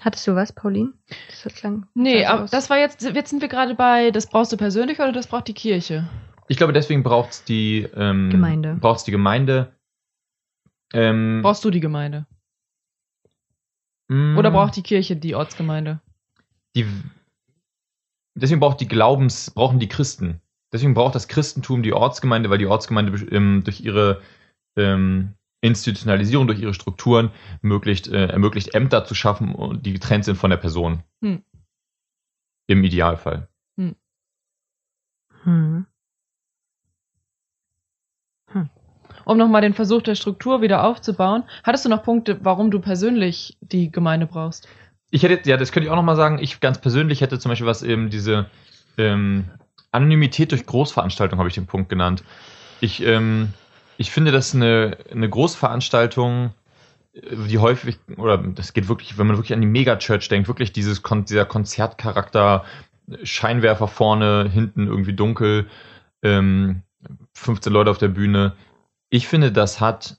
[0.00, 0.92] Hattest du was, Pauline?
[1.28, 1.86] Das hat lang.
[1.94, 2.50] Nee, aber aus.
[2.50, 5.48] das war jetzt, jetzt sind wir gerade bei, das brauchst du persönlich oder das braucht
[5.48, 6.08] die Kirche?
[6.48, 8.76] Ich glaube, deswegen braucht es die ähm, Gemeinde.
[8.80, 9.72] Braucht's die Gemeinde.
[10.92, 12.26] Ähm, Brauchst du die Gemeinde?
[14.08, 16.00] mh, Oder braucht die Kirche die Ortsgemeinde?
[16.76, 16.86] die
[18.34, 20.40] deswegen braucht die Glaubens brauchen die Christen.
[20.72, 24.20] Deswegen braucht das Christentum die Ortsgemeinde, weil die Ortsgemeinde ähm, durch ihre
[24.76, 27.30] ähm, Institutionalisierung, durch ihre Strukturen
[27.62, 31.02] ermöglicht, äh, ermöglicht Ämter zu schaffen, und die getrennt sind von der Person.
[31.22, 31.42] Hm.
[32.66, 33.48] Im Idealfall.
[33.76, 33.96] Hm.
[39.24, 43.56] Um nochmal den Versuch der Struktur wieder aufzubauen, hattest du noch Punkte, warum du persönlich
[43.60, 44.68] die Gemeinde brauchst?
[45.10, 46.38] Ich hätte, ja, das könnte ich auch nochmal sagen.
[46.40, 48.46] Ich ganz persönlich hätte zum Beispiel was eben diese
[48.98, 49.44] ähm,
[49.90, 52.24] Anonymität durch Großveranstaltung, habe ich den Punkt genannt.
[52.80, 53.52] Ich, ähm,
[54.02, 56.52] ich finde, dass eine, eine Großveranstaltung,
[57.14, 60.72] äh, die häufig, oder das geht wirklich, wenn man wirklich an die Megachurch denkt, wirklich
[60.72, 62.64] dieses dieser Konzertcharakter,
[63.22, 65.68] Scheinwerfer vorne, hinten irgendwie dunkel,
[66.22, 66.82] ähm,
[67.34, 68.54] 15 Leute auf der Bühne.
[69.08, 70.18] Ich finde, das hat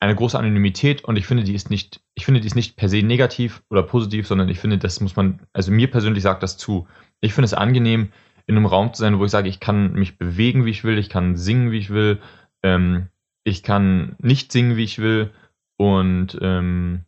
[0.00, 2.88] eine große Anonymität und ich finde, die ist nicht, ich finde, die ist nicht per
[2.88, 6.56] se negativ oder positiv, sondern ich finde, das muss man, also mir persönlich sagt das
[6.56, 6.86] zu.
[7.20, 8.12] Ich finde es angenehm,
[8.46, 10.98] in einem Raum zu sein, wo ich sage, ich kann mich bewegen, wie ich will,
[10.98, 12.20] ich kann singen, wie ich will,
[12.64, 13.08] ähm,
[13.44, 15.30] ich kann nicht singen, wie ich will
[15.76, 17.04] und ähm,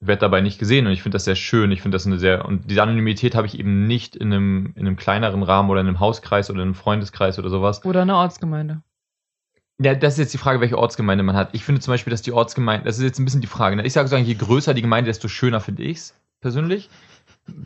[0.00, 1.72] werde dabei nicht gesehen und ich finde das sehr schön.
[1.72, 4.86] Ich finde das eine sehr, und diese Anonymität habe ich eben nicht in einem, in
[4.86, 7.84] einem kleineren Rahmen oder in einem Hauskreis oder in einem Freundeskreis oder sowas.
[7.84, 8.82] Oder eine Ortsgemeinde?
[9.82, 11.50] Ja, das ist jetzt die Frage, welche Ortsgemeinde man hat.
[11.54, 13.76] Ich finde zum Beispiel, dass die Ortsgemeinde, das ist jetzt ein bisschen die Frage.
[13.76, 13.84] Ne?
[13.84, 16.88] Ich sage sagen, je größer die Gemeinde, desto schöner finde ich es persönlich.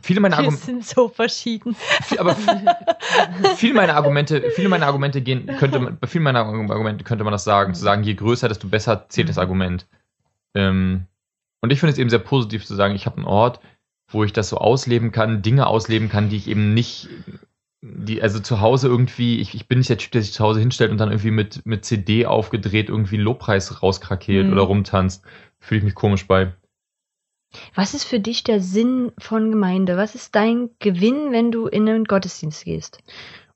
[0.01, 1.75] Viele meiner Argumente, sind so verschieden.
[2.17, 2.35] aber
[3.57, 7.31] viele meiner Argumente, viele meiner Argumente gehen, könnte man, bei vielen meiner Argumente könnte man
[7.31, 9.41] das sagen, zu sagen, je größer, desto besser zählt das Mhm.
[9.41, 9.87] Argument.
[10.53, 11.05] Ähm,
[11.61, 13.59] und ich finde es eben sehr positiv zu sagen, ich habe einen Ort,
[14.09, 17.09] wo ich das so ausleben kann, Dinge ausleben kann, die ich eben nicht,
[17.81, 20.59] die, also zu Hause irgendwie, ich, ich bin nicht der Typ, der sich zu Hause
[20.59, 24.53] hinstellt und dann irgendwie mit, mit CD aufgedreht irgendwie einen Lobpreis rauskrakeelt Mhm.
[24.53, 25.23] oder rumtanzt.
[25.59, 26.53] Fühle ich mich komisch bei.
[27.73, 29.97] Was ist für dich der Sinn von Gemeinde?
[29.97, 32.99] Was ist dein Gewinn, wenn du in einen Gottesdienst gehst?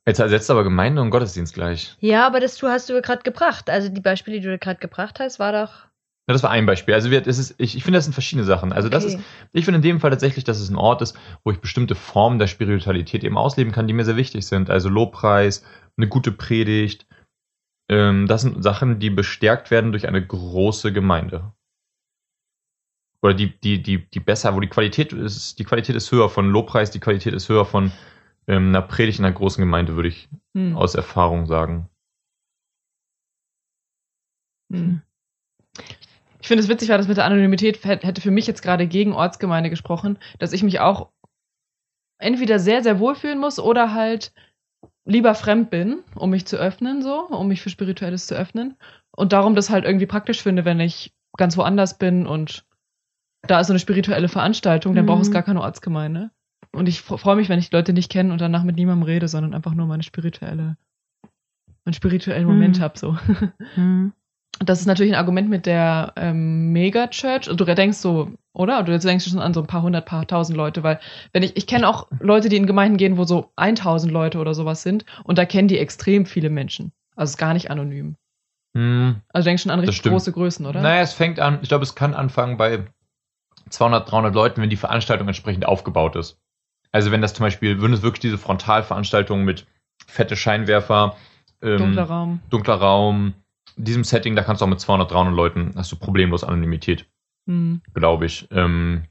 [0.06, 1.96] Jetzt ersetzt aber Gemeinde und Gottesdienst gleich.
[2.00, 3.70] Ja, aber das du hast du gerade gebracht.
[3.70, 5.90] Also die Beispiele, die du gerade gebracht hast, war doch.
[6.28, 6.94] Ja, das war ein Beispiel.
[6.94, 8.72] Also wir, das ist, ich, ich finde, das sind verschiedene Sachen.
[8.72, 9.16] Also das Okay.
[9.16, 11.96] ist, ich finde in dem Fall tatsächlich, dass es ein Ort ist, wo ich bestimmte
[11.96, 14.70] Formen der Spiritualität eben ausleben kann, die mir sehr wichtig sind.
[14.70, 15.64] Also Lobpreis,
[15.98, 17.08] eine gute Predigt.
[17.90, 21.52] Ähm, das sind Sachen, die bestärkt werden durch eine große Gemeinde.
[23.22, 26.50] Oder die, die, die, die besser, wo die Qualität ist, die Qualität ist höher von
[26.50, 27.92] Lobpreis, die Qualität ist höher von
[28.48, 30.76] ähm, einer Predigt in einer großen Gemeinde, würde ich Hm.
[30.76, 31.90] aus Erfahrung sagen.
[34.72, 35.02] Hm.
[36.42, 38.88] Ich finde es witzig, weil das mit der Anonymität hätte hätte für mich jetzt gerade
[38.88, 41.10] gegen Ortsgemeinde gesprochen, dass ich mich auch
[42.18, 44.34] entweder sehr, sehr wohlfühlen muss oder halt
[45.06, 48.76] lieber fremd bin, um mich zu öffnen, so, um mich für Spirituelles zu öffnen.
[49.12, 52.66] Und darum das halt irgendwie praktisch finde, wenn ich ganz woanders bin und
[53.44, 55.08] da ist so eine spirituelle Veranstaltung, dann Mhm.
[55.08, 56.32] braucht es gar keine Ortsgemeinde.
[56.72, 59.04] Und ich fr- freue mich, wenn ich die Leute nicht kenne und danach mit niemandem
[59.04, 60.78] rede, sondern einfach nur meine spirituelle,
[61.86, 62.82] meinen spirituellen Moment Mhm.
[62.84, 63.18] hab so.
[63.76, 64.14] Hm.
[64.66, 67.50] Das ist natürlich ein Argument mit der ähm, Megachurch.
[67.50, 68.84] Und du denkst so, oder?
[68.84, 71.00] Du denkst schon an so ein paar hundert, paar tausend Leute, weil
[71.32, 74.54] wenn ich, ich kenne auch Leute, die in Gemeinden gehen, wo so 1000 Leute oder
[74.54, 76.92] sowas sind und da kennen die extrem viele Menschen.
[77.16, 78.18] Also es ist gar nicht anonym.
[78.76, 80.82] Hm, Also du denkst schon an richtig große Größen, oder?
[80.82, 82.84] Naja, es fängt an, ich glaube, es kann anfangen bei
[83.70, 86.40] 200, 300 Leuten, wenn die Veranstaltung entsprechend aufgebaut ist.
[86.92, 89.66] Also wenn das zum Beispiel, wenn es wirklich diese Frontalveranstaltung mit
[90.08, 91.16] fette Scheinwerfer,
[91.62, 92.40] ähm, Dunkler Raum.
[92.50, 93.34] dunkler Raum,
[93.76, 97.06] diesem Setting, da kannst du auch mit 200, 300 Leuten, hast du problemlos Anonymität,
[97.48, 97.82] Hm.
[97.94, 98.48] glaube ich.
[98.52, 99.04] Ähm,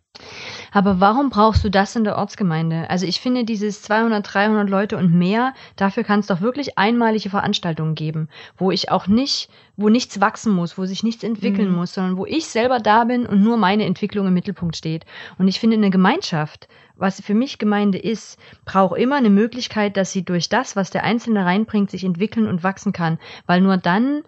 [0.73, 2.91] Aber warum brauchst du das in der Ortsgemeinde?
[2.91, 7.31] Also ich finde dieses 200, 300 Leute und mehr, dafür kann es doch wirklich einmalige
[7.31, 11.77] Veranstaltungen geben, wo ich auch nicht, wo nichts wachsen muss, wo sich nichts entwickeln Mhm.
[11.77, 15.05] muss, sondern wo ich selber da bin und nur meine Entwicklung im Mittelpunkt steht.
[15.39, 20.13] Und ich finde eine Gemeinschaft, was für mich Gemeinde ist, braucht immer eine Möglichkeit, dass
[20.13, 24.23] sie durch das, was der Einzelne reinbringt, sich entwickeln und wachsen kann, weil nur dann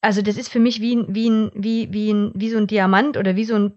[0.00, 2.66] also das ist für mich wie, ein- wie, ein, wie, wie, ein, wie so ein
[2.66, 3.72] Diamant oder wie so ein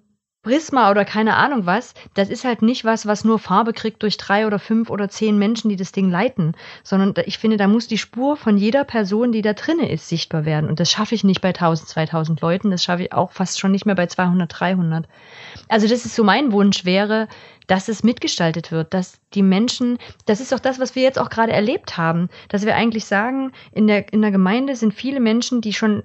[0.47, 1.93] Prisma oder keine Ahnung was.
[2.13, 5.37] Das ist halt nicht was, was nur Farbe kriegt durch drei oder fünf oder zehn
[5.37, 9.33] Menschen, die das Ding leiten, sondern ich finde, da muss die Spur von jeder Person,
[9.33, 10.69] die da drinne ist, sichtbar werden.
[10.69, 12.71] Und das schaffe ich nicht bei 1000, 2000 Leuten.
[12.71, 15.05] Das schaffe ich auch fast schon nicht mehr bei 200, 300.
[15.67, 17.27] Also das ist so mein Wunsch wäre,
[17.67, 21.29] dass es mitgestaltet wird, dass die Menschen, das ist doch das, was wir jetzt auch
[21.29, 25.59] gerade erlebt haben, dass wir eigentlich sagen, in der, in der Gemeinde sind viele Menschen,
[25.59, 26.03] die schon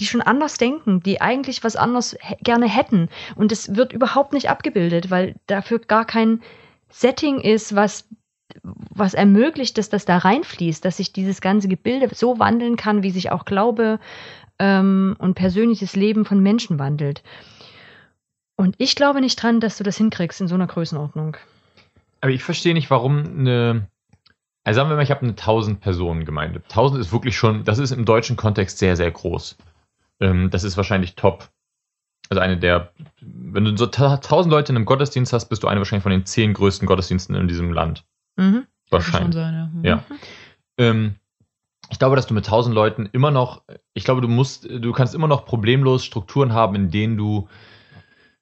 [0.00, 3.08] die schon anders denken, die eigentlich was anderes hä- gerne hätten.
[3.36, 6.40] Und es wird überhaupt nicht abgebildet, weil dafür gar kein
[6.88, 8.08] Setting ist, was,
[8.62, 13.10] was ermöglicht, dass das da reinfließt, dass sich dieses ganze Gebilde so wandeln kann, wie
[13.10, 13.98] sich auch Glaube
[14.58, 17.22] ähm, und persönliches Leben von Menschen wandelt.
[18.56, 21.36] Und ich glaube nicht dran, dass du das hinkriegst in so einer Größenordnung.
[22.20, 23.88] aber ich verstehe nicht, warum eine,
[24.64, 26.62] also sagen wir mal, ich habe eine 1000 Personen Gemeinde.
[26.68, 29.56] 1000 ist wirklich schon, das ist im deutschen Kontext sehr, sehr groß.
[30.24, 31.50] Ähm, das ist wahrscheinlich top.
[32.30, 35.80] Also eine der, wenn du so 1000 Leute in einem Gottesdienst hast, bist du eine
[35.80, 38.04] wahrscheinlich von den zehn größten Gottesdiensten in diesem Land.
[38.36, 38.66] Mhm.
[38.90, 39.34] Wahrscheinlich.
[39.34, 39.90] sein, ja.
[39.90, 40.04] Ja.
[40.78, 41.16] Ähm,
[41.90, 45.14] ich glaube, dass du mit 1000 Leuten immer noch, ich glaube, du musst, du kannst
[45.14, 47.48] immer noch problemlos Strukturen haben, in denen du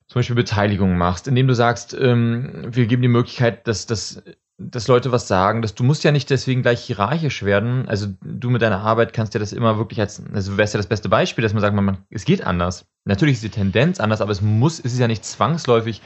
[0.07, 4.23] zum Beispiel Beteiligung machst, indem du sagst, ähm, wir geben die Möglichkeit, dass, dass,
[4.70, 7.88] dass Leute was sagen, dass du musst ja nicht deswegen gleich hierarchisch werden.
[7.88, 10.87] Also du mit deiner Arbeit kannst ja das immer wirklich als, also wärst ja das
[10.87, 12.87] beste Beispiel, dass man sagt, man, man, es geht anders.
[13.05, 16.01] Natürlich ist die Tendenz anders, aber es muss, es ist ja nicht zwangsläufig.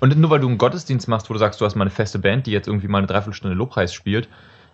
[0.00, 2.18] Und nur weil du einen Gottesdienst machst, wo du sagst, du hast mal eine feste
[2.18, 4.28] Band, die jetzt irgendwie mal eine Dreiviertelstunde Lobpreis spielt,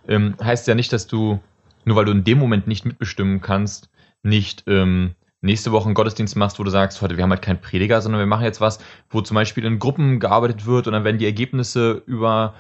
[0.07, 1.41] ähm, heißt ja nicht, dass du,
[1.85, 3.91] nur weil du in dem Moment nicht mitbestimmen kannst,
[4.23, 7.61] nicht ähm, nächste Woche einen Gottesdienst machst, wo du sagst, heute, wir haben halt keinen
[7.61, 8.79] Prediger, sondern wir machen jetzt was,
[9.11, 12.55] wo zum Beispiel in Gruppen gearbeitet wird und dann werden die Ergebnisse über,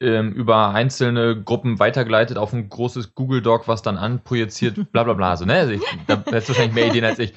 [0.00, 5.14] ähm, über einzelne Gruppen weitergeleitet auf ein großes Google Doc, was dann anprojiziert, bla bla
[5.14, 5.36] bla.
[5.36, 5.54] So, ne?
[5.54, 7.32] also ich, da hast du wahrscheinlich mehr Ideen als ich.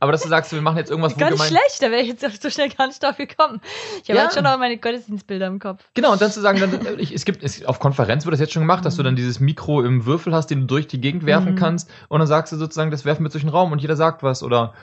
[0.00, 2.08] Aber dass du sagst, wir machen jetzt irgendwas, wo Ganz gemein- schlecht, da wäre ich
[2.08, 3.60] jetzt so schnell gar nicht drauf gekommen.
[4.02, 4.24] Ich habe Ja.
[4.24, 5.84] jetzt schon noch meine Gottesdienstbilder im Kopf.
[5.94, 8.40] Genau, und dann zu sagen, dann, äh, ich, es gibt, es, auf Konferenz wird das
[8.40, 11.00] jetzt schon gemacht, dass du dann dieses Mikro im Würfel hast, den du durch die
[11.00, 11.56] Gegend werfen Mhm.
[11.56, 14.24] kannst und dann sagst du sozusagen, das werfen wir durch den Raum und jeder sagt
[14.24, 14.74] was oder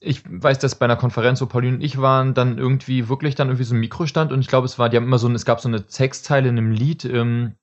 [0.00, 3.48] ich weiß, dass bei einer Konferenz, wo Pauline und ich waren, dann irgendwie wirklich dann
[3.48, 5.44] irgendwie so ein Mikro stand und ich glaube, es war, die haben immer so, es
[5.44, 7.54] gab so eine Textzeile in einem Lied, ähm,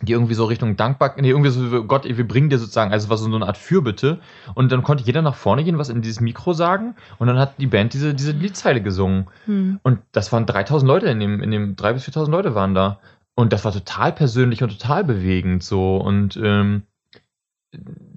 [0.00, 3.10] die irgendwie so Richtung dankbar, nee, irgendwie so, Gott, wir bringen dir sozusagen, also es
[3.10, 4.20] war so eine Art Fürbitte
[4.54, 7.54] und dann konnte jeder nach vorne gehen, was in dieses Mikro sagen und dann hat
[7.58, 9.80] die Band diese, diese Liedzeile gesungen hm.
[9.82, 13.00] und das waren 3000 Leute in dem, in dem, 3 bis 4000 Leute waren da
[13.34, 16.82] und das war total persönlich und total bewegend so und, ähm,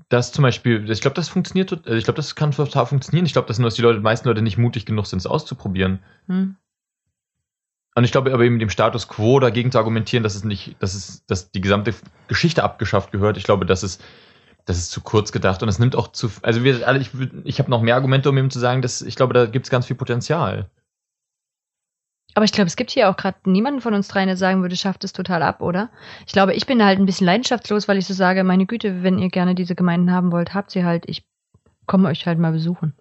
[0.10, 3.26] das zum Beispiel, ich glaube, das funktioniert, also ich glaube, das kann total funktionieren.
[3.26, 5.26] Ich glaube, dass nur dass die Leute, die meisten Leute nicht mutig genug sind, es
[5.26, 6.00] auszuprobieren.
[6.28, 6.56] Hm.
[7.96, 10.94] Und ich glaube aber eben dem Status quo dagegen zu argumentieren, dass es nicht, dass
[10.94, 11.94] es, dass die gesamte
[12.28, 13.38] Geschichte abgeschafft gehört.
[13.38, 14.04] Ich glaube, das ist,
[14.66, 17.12] das ist zu kurz gedacht und es nimmt auch zu, also wir alle, ich,
[17.46, 19.70] ich habe noch mehr Argumente, um eben zu sagen, dass ich glaube, da gibt es
[19.70, 20.70] ganz viel Potenzial.
[22.36, 24.76] Aber ich glaube, es gibt hier auch gerade niemanden von uns dreien, der sagen würde,
[24.76, 25.90] schafft es total ab, oder?
[26.28, 29.18] Ich glaube, ich bin halt ein bisschen leidenschaftslos, weil ich so sage, meine Güte, wenn
[29.18, 31.06] ihr gerne diese Gemeinden haben wollt, habt sie halt.
[31.08, 31.24] Ich
[31.86, 32.94] komme euch halt mal besuchen.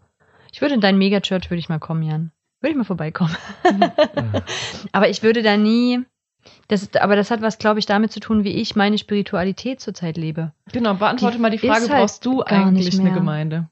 [0.53, 2.31] Ich würde in dein Megachurch, würde ich mal kommen, Jan.
[2.61, 3.37] Würde ich mal vorbeikommen.
[4.93, 6.05] aber ich würde da nie.
[6.69, 10.17] Das, aber das hat was, glaube ich, damit zu tun, wie ich meine Spiritualität zurzeit
[10.17, 10.53] lebe.
[10.73, 13.69] Genau, beantworte Die mal die Frage, halt brauchst du eigentlich eine Gemeinde?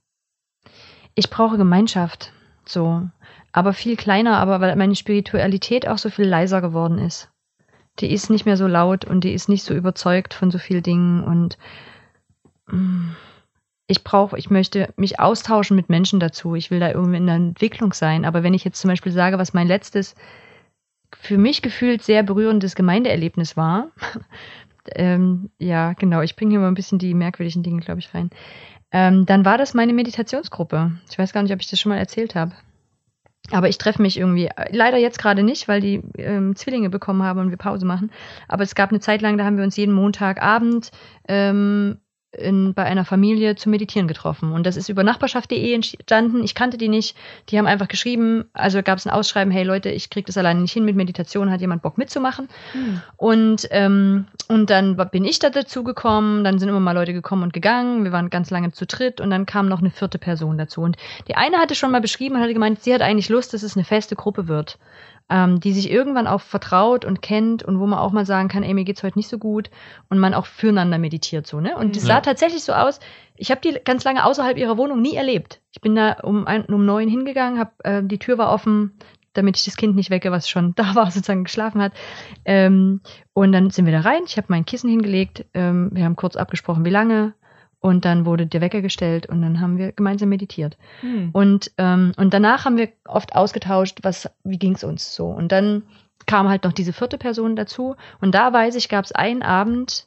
[1.15, 2.33] Ich brauche Gemeinschaft.
[2.65, 3.09] So
[3.53, 7.31] aber viel kleiner, aber weil meine Spiritualität auch so viel leiser geworden ist.
[8.01, 10.83] Die ist nicht mehr so laut und die ist nicht so überzeugt von so vielen
[10.83, 11.59] Dingen und
[12.67, 13.11] mm,
[13.87, 16.55] ich brauche, ich möchte mich austauschen mit Menschen dazu.
[16.55, 18.25] Ich will da irgendwie in der Entwicklung sein.
[18.25, 20.15] Aber wenn ich jetzt zum Beispiel sage, was mein letztes
[21.15, 23.89] für mich gefühlt sehr berührendes Gemeindeerlebnis war,
[24.95, 28.31] ähm, ja, genau, ich bringe hier mal ein bisschen die merkwürdigen Dinge, glaube ich, rein.
[28.93, 30.93] Ähm, dann war das meine Meditationsgruppe.
[31.11, 32.53] Ich weiß gar nicht, ob ich das schon mal erzählt habe.
[33.53, 37.39] Aber ich treffe mich irgendwie, leider jetzt gerade nicht, weil die ähm, Zwillinge bekommen haben
[37.41, 38.11] und wir Pause machen.
[38.49, 40.91] Aber es gab eine Zeit lang, da haben wir uns jeden Montagabend
[41.29, 41.99] ähm,
[42.33, 44.53] in, bei einer Familie zum Meditieren getroffen.
[44.53, 46.43] Und das ist über nachbarschaft.de entstanden.
[46.43, 47.17] Ich kannte die nicht.
[47.49, 50.61] Die haben einfach geschrieben, also gab es ein Ausschreiben, hey Leute, ich kriege das alleine
[50.61, 52.49] nicht hin mit Meditation, hat jemand Bock mitzumachen?
[52.73, 53.03] Hm.
[53.17, 57.43] Und, ähm, und dann bin ich da dazu gekommen, dann sind immer mal Leute gekommen
[57.43, 58.05] und gegangen.
[58.05, 60.81] Wir waren ganz lange zu dritt und dann kam noch eine vierte Person dazu.
[60.81, 60.97] Und
[61.29, 63.77] die eine hatte schon mal beschrieben und hatte gemeint, sie hat eigentlich Lust, dass es
[63.77, 64.79] eine feste Gruppe wird
[65.29, 68.63] ähm, die sich irgendwann auch vertraut und kennt und wo man auch mal sagen kann,
[68.63, 69.71] ey, mir geht's heute nicht so gut
[70.09, 71.77] und man auch füreinander meditiert so, ne?
[71.77, 72.09] Und es mhm.
[72.09, 72.15] ja.
[72.17, 73.01] sah tatsächlich so aus,
[73.37, 75.61] ich habe die ganz lange außerhalb ihrer Wohnung nie erlebt.
[75.73, 78.99] Ich bin da um, ein, um neun hingegangen, hab, äh, die Tür war offen,
[79.33, 81.93] damit ich das Kind nicht wecke, was schon da war, sozusagen geschlafen hat.
[82.45, 83.01] Ähm,
[83.33, 86.37] und dann sind wir da rein, ich habe mein Kissen hingelegt, ähm, wir haben kurz
[86.37, 87.35] abgesprochen, wie lange,
[87.83, 90.79] und dann wurde der Wecker gestellt und dann haben wir gemeinsam meditiert.
[91.01, 91.31] Hm.
[91.33, 95.27] Und, ähm, und danach haben wir oft ausgetauscht, was, wie ging's uns so.
[95.27, 95.83] Und dann
[96.27, 97.97] kam halt noch diese vierte Person dazu.
[98.21, 100.07] Und da weiß ich, gab es einen Abend,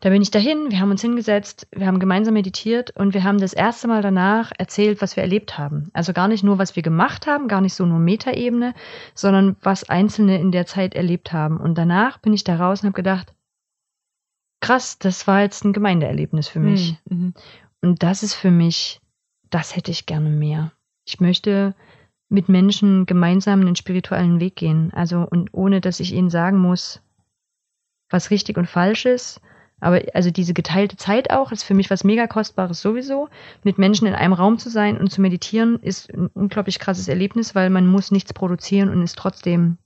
[0.00, 3.38] da bin ich dahin, wir haben uns hingesetzt, wir haben gemeinsam meditiert und wir haben
[3.38, 5.90] das erste Mal danach erzählt, was wir erlebt haben.
[5.94, 8.74] Also gar nicht nur, was wir gemacht haben, gar nicht so nur Metaebene,
[9.14, 11.58] sondern was Einzelne in der Zeit erlebt haben.
[11.58, 13.34] Und danach bin ich da raus und habe gedacht,
[14.60, 16.96] krass, das war jetzt ein Gemeindeerlebnis für mich.
[17.08, 17.34] Hm, mhm.
[17.82, 19.00] Und das ist für mich,
[19.48, 20.72] das hätte ich gerne mehr.
[21.06, 21.74] Ich möchte
[22.28, 24.92] mit Menschen gemeinsam einen spirituellen Weg gehen.
[24.94, 27.02] Also, und ohne, dass ich ihnen sagen muss,
[28.08, 29.40] was richtig und falsch ist.
[29.80, 33.28] Aber also diese geteilte Zeit auch ist für mich was mega kostbares sowieso.
[33.64, 37.54] Mit Menschen in einem Raum zu sein und zu meditieren ist ein unglaublich krasses Erlebnis,
[37.54, 39.78] weil man muss nichts produzieren und ist trotzdem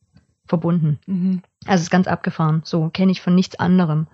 [0.47, 0.99] verbunden.
[1.07, 1.43] Mhm.
[1.67, 2.63] Also ist ganz abgefahren.
[2.65, 4.09] So kenne ich von nichts anderem.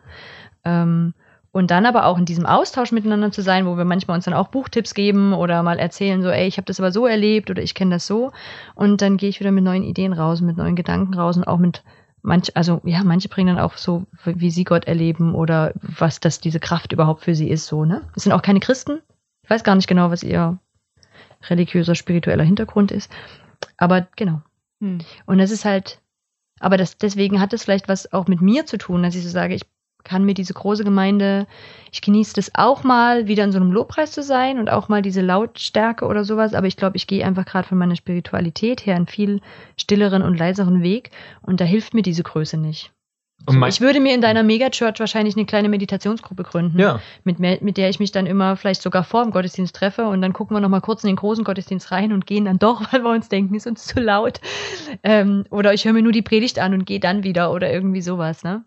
[0.64, 1.14] Ähm,
[1.53, 4.35] und dann aber auch in diesem Austausch miteinander zu sein, wo wir manchmal uns dann
[4.35, 7.61] auch Buchtipps geben oder mal erzählen, so, ey, ich habe das aber so erlebt oder
[7.61, 8.31] ich kenne das so.
[8.77, 11.59] Und dann gehe ich wieder mit neuen Ideen raus, mit neuen Gedanken raus und auch
[11.59, 11.83] mit
[12.23, 16.40] manch, also ja, manche bringen dann auch so, wie sie Gott erleben oder was das
[16.40, 18.03] diese Kraft überhaupt für sie ist, so, ne?
[18.14, 19.01] Es sind auch keine Christen.
[19.42, 20.59] Ich weiß gar nicht genau, was ihr
[21.49, 23.11] religiöser, spiritueller Hintergrund ist.
[23.77, 24.42] Aber genau.
[24.81, 24.99] Hm.
[25.27, 26.01] Und das ist halt,
[26.61, 29.31] aber das, deswegen hat es vielleicht was auch mit mir zu tun, dass ich so
[29.31, 29.62] sage, ich
[30.05, 31.47] kann mir diese große Gemeinde,
[31.93, 35.03] ich genieße das auch mal, wieder in so einem Lobpreis zu sein und auch mal
[35.03, 38.97] diese Lautstärke oder sowas, aber ich glaube, ich gehe einfach gerade von meiner Spiritualität her
[38.97, 39.41] einen viel
[39.77, 41.11] stilleren und leiseren Weg
[41.43, 42.93] und da hilft mir diese Größe nicht.
[43.49, 47.01] So, ich würde mir in deiner Megachurch wahrscheinlich eine kleine Meditationsgruppe gründen, ja.
[47.25, 50.33] mit, mit der ich mich dann immer vielleicht sogar vor dem Gottesdienst treffe und dann
[50.33, 53.03] gucken wir noch mal kurz in den großen Gottesdienst rein und gehen dann doch, weil
[53.03, 54.41] wir uns denken, ist uns zu laut.
[55.03, 58.03] Ähm, oder ich höre mir nur die Predigt an und gehe dann wieder oder irgendwie
[58.03, 58.63] sowas, ne?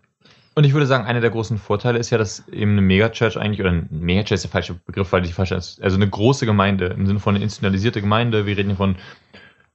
[0.56, 3.60] Und ich würde sagen, einer der großen Vorteile ist ja, dass eben eine Megachurch eigentlich,
[3.60, 6.88] oder ein Megachurch ist der falsche Begriff, weil die falsche ist, also eine große Gemeinde,
[6.88, 8.96] im Sinne von eine institutionalisierte Gemeinde, wir reden hier von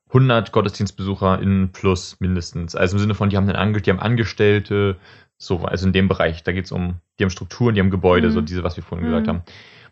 [0.08, 2.76] 100 GottesdienstbesucherInnen plus mindestens.
[2.76, 4.96] Also im Sinne von, die haben, dann die haben Angestellte,
[5.36, 8.28] so, also in dem Bereich, da geht es um, die haben Strukturen, die haben Gebäude,
[8.28, 8.32] mhm.
[8.32, 9.10] so diese, was wir vorhin mhm.
[9.10, 9.42] gesagt haben.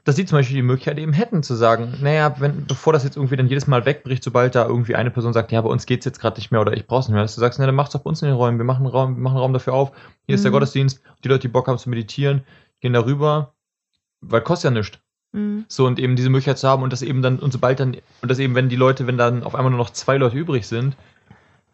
[0.06, 3.16] Dass sie zum Beispiel die Möglichkeit eben hätten zu sagen, naja, wenn, bevor das jetzt
[3.16, 6.04] irgendwie dann jedes Mal wegbricht, sobald da irgendwie eine Person sagt, ja, bei uns geht's
[6.04, 7.90] jetzt gerade nicht mehr oder ich brauch's nicht mehr, dass du sagst, na, dann mach's
[7.90, 9.90] doch bei uns in den Räumen, wir machen Raum, wir machen Raum dafür auf,
[10.26, 10.54] hier ist der Mhm.
[10.54, 12.44] Gottesdienst, die Leute, die Bock haben zu meditieren,
[12.80, 13.54] gehen darüber,
[14.20, 14.96] weil kostet ja nichts.
[15.32, 15.64] Mhm.
[15.66, 18.30] So, und eben diese Möglichkeit zu haben und das eben dann, und sobald dann, und
[18.30, 20.96] das eben, wenn die Leute, wenn dann auf einmal nur noch zwei Leute übrig sind,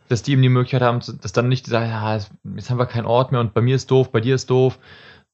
[0.09, 2.19] dass die eben die Möglichkeit haben, dass dann nicht sagen, ja,
[2.57, 4.79] jetzt haben wir keinen Ort mehr und bei mir ist doof, bei dir ist doof.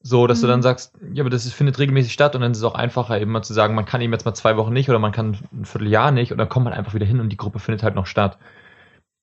[0.00, 0.50] So, dass du Mhm.
[0.50, 3.20] dann sagst, ja, aber das ist, findet regelmäßig statt und dann ist es auch einfacher,
[3.20, 5.37] eben mal zu sagen, man kann eben jetzt mal zwei Wochen nicht oder man kann
[5.52, 7.96] ein Vierteljahr nicht und dann kommt man einfach wieder hin und die Gruppe findet halt
[7.96, 8.38] noch statt.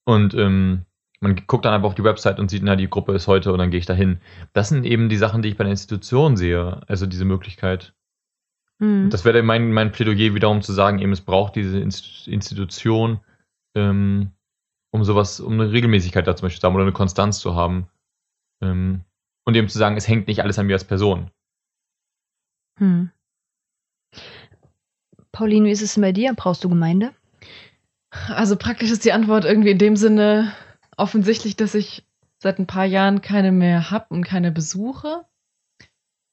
[0.06, 0.86] Und ähm,
[1.22, 3.60] man guckt dann einfach auf die Website und sieht, na, die Gruppe ist heute und
[3.60, 4.20] dann gehe ich da hin.
[4.54, 7.94] Das sind eben die Sachen, die ich bei der Institution sehe, also diese Möglichkeit.
[8.80, 9.10] Mhm.
[9.10, 13.22] Das wäre mein, mein Plädoyer wiederum zu sagen, eben es braucht diese Inst- Institution,
[13.76, 14.32] ähm,
[14.92, 17.88] um sowas, um eine Regelmäßigkeit da zum Beispiel zu haben oder eine Konstanz zu haben.
[18.62, 19.02] Ähm,
[19.46, 21.32] und eben zu sagen, es hängt nicht alles an mir als Person.
[22.78, 23.12] Hm.
[25.32, 26.34] Pauline, wie ist es denn bei dir?
[26.34, 27.14] Brauchst du Gemeinde?
[28.30, 30.54] Also praktisch ist die Antwort irgendwie in dem Sinne
[30.98, 32.06] offensichtlich, dass ich
[32.38, 35.26] seit ein paar Jahren keine mehr habe und keine besuche.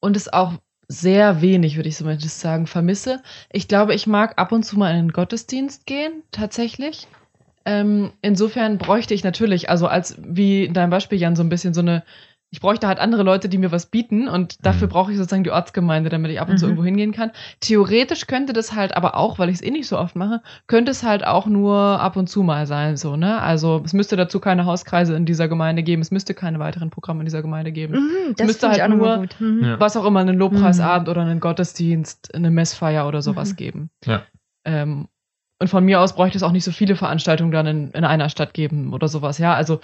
[0.00, 0.54] Und es auch
[0.88, 3.22] sehr wenig, würde ich zumindest sagen, vermisse.
[3.50, 7.08] Ich glaube, ich mag ab und zu mal in den Gottesdienst gehen, tatsächlich.
[7.64, 11.74] Ähm, insofern bräuchte ich natürlich, also als wie in deinem Beispiel, Jan, so ein bisschen
[11.74, 12.04] so eine,
[12.54, 14.92] ich bräuchte halt andere Leute, die mir was bieten und dafür Mhm.
[14.92, 16.70] brauche ich sozusagen die Ortsgemeinde, damit ich ab und zu Mhm.
[16.72, 17.30] irgendwo hingehen kann.
[17.60, 20.90] Theoretisch könnte das halt aber auch, weil ich es eh nicht so oft mache, könnte
[20.90, 23.40] es halt auch nur ab und zu mal sein, so, ne?
[23.40, 27.20] Also es müsste dazu keine Hauskreise in dieser Gemeinde geben, es müsste keine weiteren Programme
[27.20, 27.94] in dieser Gemeinde geben.
[27.94, 29.36] Mhm, das Müsste finde ich halt auch nur- gut.
[29.40, 29.76] Mhm.
[29.78, 33.56] Was auch immer, einen Lobpreisabend oder einen Gottesdienst, eine Messfeier oder sowas Mhm.
[33.56, 33.90] geben.
[34.04, 34.22] Ja.
[34.66, 35.08] Ähm,
[35.58, 38.28] und von mir aus bräuchte es auch nicht so viele Veranstaltungen dann in, in einer
[38.28, 39.54] Stadt geben oder sowas, ja.
[39.54, 39.80] Also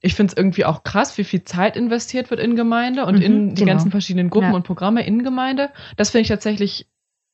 [0.00, 3.22] ich finde es irgendwie auch krass, wie viel Zeit investiert wird in Gemeinde und Mhm,
[3.22, 3.72] in die genau.
[3.72, 4.54] ganzen verschiedenen Gruppen Ja.
[4.56, 5.70] und Programme in Gemeinde.
[5.96, 6.86] Das finde ich tatsächlich,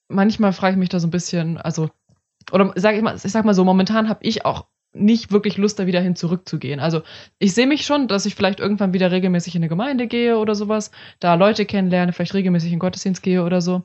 [0.09, 1.90] manchmal frage ich mich da so ein bisschen, also,
[2.53, 5.79] oder sag ich mal, ich sag mal so, momentan habe ich auch nicht wirklich Lust,
[5.81, 6.79] da wieder hin zurückzugehen.
[6.79, 7.03] Also
[7.38, 10.55] ich sehe mich schon, dass ich vielleicht irgendwann wieder regelmäßig in eine Gemeinde gehe oder
[10.55, 13.83] sowas, da Leute kennenlerne, vielleicht regelmäßig in Gottesdienst gehe oder so.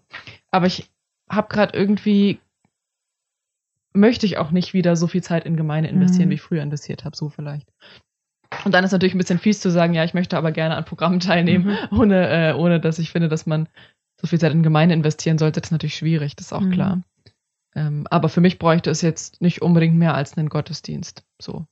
[0.51, 0.87] Aber ich
[1.27, 2.39] habe gerade irgendwie,
[3.93, 6.31] möchte ich auch nicht wieder so viel Zeit in Gemeinde investieren, Mhm.
[6.31, 7.67] wie ich früher investiert habe, so vielleicht.
[8.65, 10.85] Und dann ist natürlich ein bisschen fies zu sagen, ja, ich möchte aber gerne an
[10.85, 11.99] Programmen teilnehmen, Mhm.
[11.99, 13.67] ohne, äh, ohne dass ich finde, dass man
[14.19, 15.61] so viel Zeit in Gemeinde investieren sollte.
[15.61, 16.71] Das ist natürlich schwierig, das ist auch Mhm.
[16.71, 17.01] klar.
[17.75, 21.23] Ähm, aber für mich bräuchte es jetzt nicht unbedingt mehr als einen Gottesdienst.
[21.41, 21.65] So.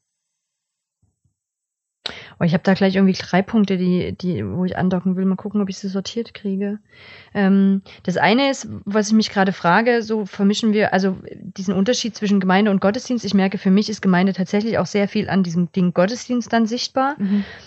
[2.39, 5.25] Oh, ich habe da gleich irgendwie drei Punkte, die, die, wo ich andocken will.
[5.25, 6.79] Mal gucken, ob ich sie sortiert kriege.
[7.33, 12.15] Ähm, das eine ist, was ich mich gerade frage, so vermischen wir, also diesen Unterschied
[12.15, 13.25] zwischen Gemeinde und Gottesdienst.
[13.25, 16.65] Ich merke, für mich ist Gemeinde tatsächlich auch sehr viel an diesem Ding Gottesdienst dann
[16.65, 17.15] sichtbar.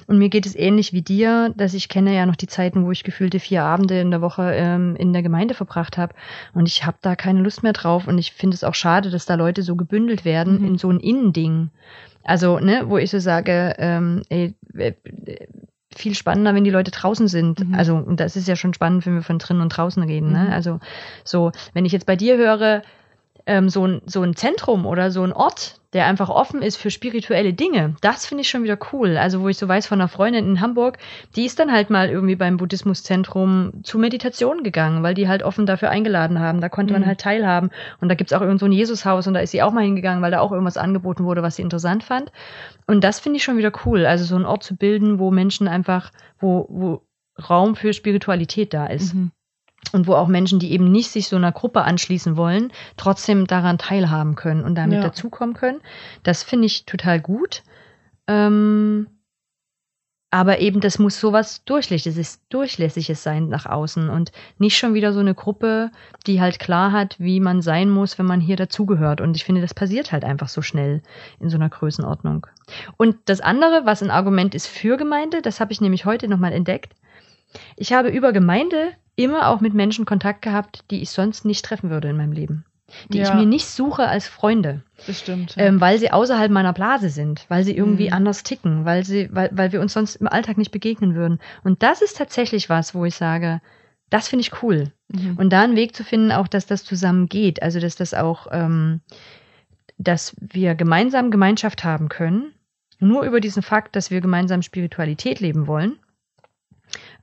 [0.07, 2.90] Und mir geht es ähnlich wie dir, dass ich kenne ja noch die Zeiten, wo
[2.92, 6.14] ich gefühlte vier Abende in der Woche ähm, in der Gemeinde verbracht habe.
[6.55, 8.07] Und ich habe da keine Lust mehr drauf.
[8.07, 10.66] Und ich finde es auch schade, dass da Leute so gebündelt werden Mhm.
[10.66, 11.70] in so ein Innending.
[12.24, 14.92] Also, ne, wo ich so sage, ähm, ey, äh,
[15.94, 17.66] viel spannender, wenn die Leute draußen sind.
[17.66, 17.74] Mhm.
[17.74, 20.33] Also, und das ist ja schon spannend, wenn wir von drinnen und draußen reden.
[20.33, 20.44] Ne?
[20.44, 20.52] Mhm.
[20.52, 20.80] Also,
[21.24, 22.83] so, wenn ich jetzt bei dir höre,
[23.46, 26.90] ähm, so, ein, so ein Zentrum oder so ein Ort, der einfach offen ist für
[26.90, 29.16] spirituelle Dinge, das finde ich schon wieder cool.
[29.16, 30.98] Also, wo ich so weiß von einer Freundin in Hamburg,
[31.35, 35.66] die ist dann halt mal irgendwie beim Buddhismuszentrum zu Meditation gegangen, weil die halt offen
[35.66, 36.61] dafür eingeladen haben.
[36.61, 37.07] Da konnte man Mhm.
[37.07, 37.70] halt teilhaben.
[38.00, 40.22] Und da gibt's auch irgend so ein Jesushaus und da ist sie auch mal hingegangen,
[40.22, 42.31] weil da auch irgendwas angeboten wurde, was sie interessant fand.
[42.87, 44.07] Und das finde ich schon wieder cool.
[44.07, 47.03] Also so einen Ort zu bilden, wo Menschen einfach, wo, wo
[47.48, 49.14] Raum für Spiritualität da ist.
[49.14, 49.33] Mhm.
[49.92, 53.78] Und wo auch Menschen, die eben nicht sich so einer Gruppe anschließen wollen, trotzdem daran
[53.78, 55.04] teilhaben können und damit Ja.
[55.04, 55.80] dazukommen können.
[56.22, 57.62] Das finde ich total gut.
[58.28, 59.08] Ähm,
[60.32, 65.18] aber eben, das muss sowas Durchlässiges, Durchlässiges sein nach außen und nicht schon wieder so
[65.18, 65.90] eine Gruppe,
[66.24, 69.20] die halt klar hat, wie man sein muss, wenn man hier dazugehört.
[69.20, 71.02] Und ich finde, das passiert halt einfach so schnell
[71.40, 72.46] in so einer Größenordnung.
[72.96, 76.52] Und das andere, was ein Argument ist für Gemeinde, das habe ich nämlich heute nochmal
[76.52, 76.94] entdeckt.
[77.74, 78.92] Ich habe über Gemeinde
[79.24, 82.64] immer auch mit Menschen Kontakt gehabt, die ich sonst nicht treffen würde in meinem Leben.
[83.09, 83.35] Die ich Ja.
[83.35, 84.83] mir nicht suche als Freunde.
[85.06, 85.54] Das stimmt.
[85.54, 85.66] Ja.
[85.66, 88.14] Ähm, weil sie außerhalb meiner Blase sind, weil sie irgendwie Mhm.
[88.14, 91.38] anders ticken, weil sie, weil, weil wir uns sonst im Alltag nicht begegnen würden.
[91.62, 93.61] Und das ist tatsächlich was, wo ich sage,
[94.11, 94.90] das finde ich cool.
[95.09, 95.37] Mhm.
[95.38, 98.48] Und da einen Weg zu finden, auch dass das zusammen geht, also dass das auch,
[98.50, 99.00] ähm,
[99.98, 102.52] dass wir gemeinsam Gemeinschaft haben können,
[102.98, 105.96] nur über diesen Fakt, dass wir gemeinsam Spiritualität leben wollen,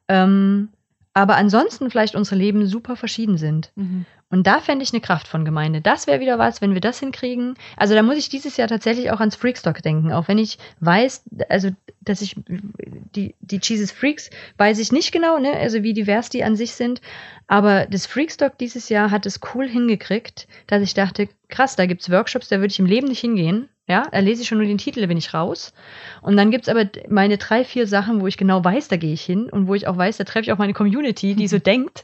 [0.07, 0.69] ähm,
[1.17, 3.71] aber ansonsten vielleicht unsere Leben super verschieden sind.
[3.73, 4.05] Mhm.
[4.29, 5.81] Und da fände ich eine Kraft von Gemeinde.
[5.81, 7.55] Das wäre wieder was, wenn wir das hinkriegen.
[7.75, 10.11] Also da muss ich dieses Jahr tatsächlich auch ans Freakstock denken.
[10.11, 15.39] Auch wenn ich weiß, also dass ich die, die Jesus Freaks weiß ich nicht genau,
[15.39, 15.53] ne?
[15.53, 17.01] also wie divers die an sich sind.
[17.47, 22.11] Aber das Freakstock dieses Jahr hat es cool hingekriegt, dass ich dachte, krass, da gibt's
[22.11, 23.69] Workshops, da würde ich im Leben nicht hingehen.
[23.89, 25.73] Ja, da lese ich schon nur den Titel, da bin ich raus.
[26.21, 29.21] Und dann gibt's aber meine drei, vier Sachen, wo ich genau weiß, da gehe ich
[29.21, 32.03] hin und wo ich auch weiß, da treffe ich auch meine Community, die so denkt.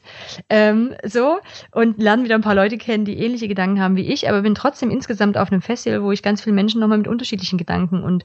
[0.50, 1.40] Ähm, so
[1.72, 4.56] und lerne wieder ein paar Leute kennen, die ähnliche Gedanken haben wie ich, aber bin
[4.56, 8.24] trotzdem insgesamt auf einem Festival, wo ich ganz vielen Menschen nochmal mit unterschiedlichen Gedanken und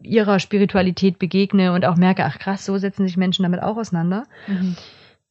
[0.00, 4.24] ihrer Spiritualität begegne und auch merke, ach krass, so setzen sich Menschen damit auch auseinander.
[4.46, 4.76] Mhm.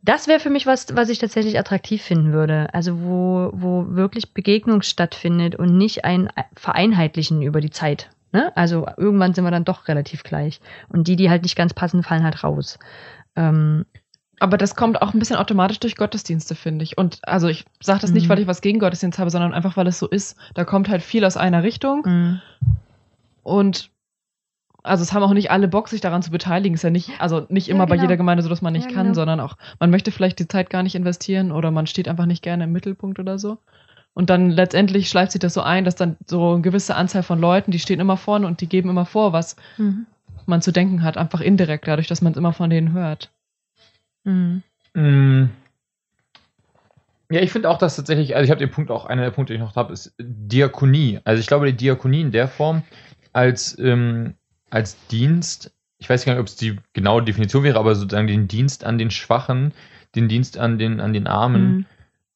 [0.03, 2.73] Das wäre für mich was, was ich tatsächlich attraktiv finden würde.
[2.73, 8.09] Also wo, wo wirklich Begegnung stattfindet und nicht ein Vereinheitlichen über die Zeit.
[8.31, 8.51] Ne?
[8.55, 10.59] Also irgendwann sind wir dann doch relativ gleich.
[10.89, 12.79] Und die, die halt nicht ganz passen, fallen halt raus.
[13.35, 13.85] Ähm,
[14.39, 16.97] Aber das kommt auch ein bisschen automatisch durch Gottesdienste, finde ich.
[16.97, 18.29] Und also ich sage das nicht, Mhm.
[18.29, 20.35] weil ich was gegen Gottesdienst habe, sondern einfach, weil es so ist.
[20.55, 22.01] Da kommt halt viel aus einer Richtung.
[22.05, 22.41] mh.
[23.43, 23.89] Und
[24.83, 26.75] also es haben auch nicht alle Bock, sich daran zu beteiligen.
[26.75, 28.03] Ist ja nicht, also nicht immer bei genau.
[28.03, 29.15] jeder Gemeinde so, dass man nicht Ja, kann, genau.
[29.15, 32.43] sondern auch, man möchte vielleicht die Zeit gar nicht investieren oder man steht einfach nicht
[32.43, 33.57] gerne im Mittelpunkt oder so.
[34.13, 37.39] Und dann letztendlich schleift sich das so ein, dass dann so eine gewisse Anzahl von
[37.39, 40.05] Leuten, die stehen immer vorne und die geben immer vor, was Mhm.
[40.45, 43.31] man zu denken hat, einfach indirekt, dadurch, dass man es immer von denen hört.
[44.23, 44.63] Mhm.
[44.93, 45.49] Mm.
[47.29, 49.53] Ja, ich finde auch, dass tatsächlich, also ich habe den Punkt auch, einer der Punkte,
[49.53, 51.21] die ich noch habe, ist Diakonie.
[51.23, 52.83] Also ich glaube, die Diakonie in der Form
[53.31, 54.33] als, ähm,
[54.71, 58.47] als Dienst, ich weiß gar nicht, ob es die genaue Definition wäre, aber sozusagen den
[58.47, 59.73] Dienst an den Schwachen,
[60.15, 61.85] den Dienst an den, an den Armen, Mhm.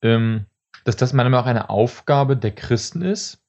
[0.03, 0.45] ähm,
[0.83, 3.39] dass das meiner Meinung nach eine Aufgabe der Christen ist.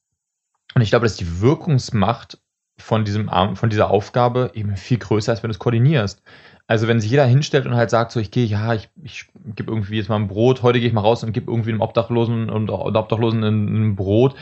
[0.75, 2.39] Und ich glaube, dass die Wirkungsmacht
[2.79, 6.23] von, diesem, von dieser Aufgabe eben viel größer ist, wenn du es koordinierst.
[6.67, 9.71] Also wenn sich jeder hinstellt und halt sagt, so ich gehe, ja, ich, ich gebe
[9.71, 12.51] irgendwie jetzt mal ein Brot, heute gehe ich mal raus und gebe irgendwie einem Obdachlosen
[12.51, 14.35] und Obdachlosen ein, ein Brot,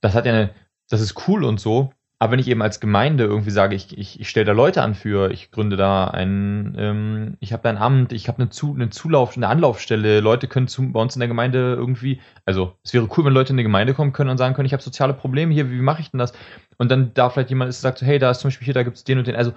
[0.00, 0.50] das hat ja eine,
[0.88, 1.92] das ist cool und so.
[2.20, 4.94] Aber wenn ich eben als Gemeinde irgendwie sage, ich, ich, ich stelle da Leute an
[4.94, 8.74] für, ich gründe da ein, ähm, ich habe da ein Amt, ich habe eine, zu,
[8.74, 12.92] eine Zulauf, eine Anlaufstelle, Leute können zu, bei uns in der Gemeinde irgendwie, also es
[12.92, 15.14] wäre cool, wenn Leute in die Gemeinde kommen können und sagen können, ich habe soziale
[15.14, 16.32] Probleme hier, wie mache ich denn das?
[16.76, 18.82] Und dann da vielleicht jemand ist, sagt so, hey, da ist zum Beispiel hier, da
[18.82, 19.52] gibt es den und den, also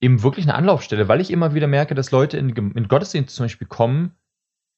[0.00, 3.44] eben wirklich eine Anlaufstelle, weil ich immer wieder merke, dass Leute in, in Gottesdienst zum
[3.44, 4.12] Beispiel kommen,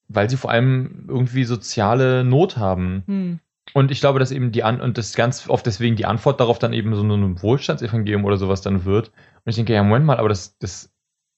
[0.09, 3.05] weil sie vor allem irgendwie soziale Not haben.
[3.07, 3.41] Hm.
[3.75, 6.59] Und ich glaube, dass eben die An und das ganz oft deswegen die Antwort darauf
[6.59, 9.09] dann eben so ein Wohlstandsevangelium oder sowas dann wird.
[9.09, 10.91] Und ich denke, ja, Moment mal, aber das, das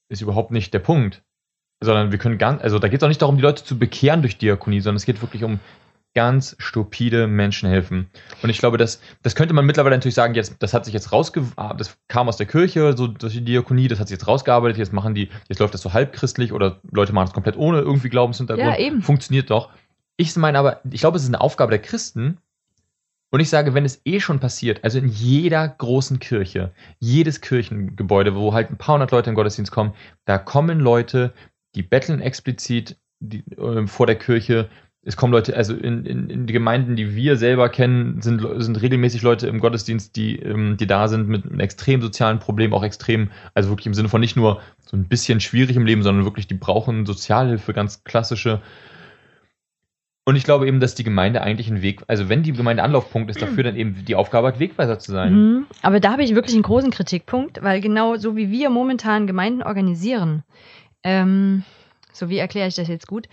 [0.09, 1.23] ist überhaupt nicht der Punkt.
[1.83, 4.21] Sondern wir können ganz, also da geht es auch nicht darum, die Leute zu bekehren
[4.21, 5.59] durch Diakonie, sondern es geht wirklich um
[6.13, 8.09] ganz stupide Menschen helfen.
[8.43, 11.11] Und ich glaube, das, das könnte man mittlerweile natürlich sagen, jetzt, das hat sich jetzt
[11.11, 14.27] rausge, ah, das kam aus der Kirche, so durch die Diakonie, das hat sich jetzt
[14.27, 17.79] rausgearbeitet, jetzt machen die, jetzt läuft das so halbchristlich oder Leute machen es komplett ohne
[17.79, 18.67] irgendwie Glaubenshintergrund.
[18.67, 19.01] Ja, eben.
[19.01, 19.69] Funktioniert doch.
[20.21, 22.37] Ich meine aber, ich glaube, es ist eine Aufgabe der Christen.
[23.31, 28.35] Und ich sage, wenn es eh schon passiert, also in jeder großen Kirche, jedes Kirchengebäude,
[28.35, 29.93] wo halt ein paar hundert Leute den Gottesdienst kommen,
[30.25, 31.33] da kommen Leute,
[31.73, 34.69] die betteln explizit die, äh, vor der Kirche.
[35.01, 38.79] Es kommen Leute, also in, in, in die Gemeinden, die wir selber kennen, sind, sind
[38.79, 42.83] regelmäßig Leute im Gottesdienst, die, ähm, die da sind mit einem extrem sozialen Problem, auch
[42.83, 46.25] extrem, also wirklich im Sinne von nicht nur so ein bisschen schwierig im Leben, sondern
[46.25, 48.61] wirklich, die brauchen Sozialhilfe, ganz klassische.
[50.31, 53.29] Und ich glaube eben, dass die Gemeinde eigentlich ein Weg, also wenn die Gemeinde Anlaufpunkt
[53.29, 55.33] ist, dafür dann eben die Aufgabe hat, Wegweiser zu sein.
[55.33, 55.65] Mhm.
[55.81, 59.61] Aber da habe ich wirklich einen großen Kritikpunkt, weil genau so wie wir momentan Gemeinden
[59.61, 60.43] organisieren,
[61.03, 61.63] ähm,
[62.13, 63.27] so wie erkläre ich das jetzt gut,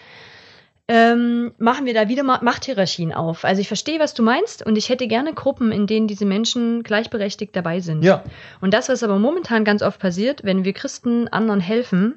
[0.89, 3.45] ähm, machen wir da wieder Ma- Machthierarchien auf.
[3.45, 6.83] Also ich verstehe, was du meinst und ich hätte gerne Gruppen, in denen diese Menschen
[6.83, 8.03] gleichberechtigt dabei sind.
[8.03, 8.25] Ja,
[8.61, 12.15] Und das, was aber momentan ganz oft passiert, wenn wir Christen anderen helfen,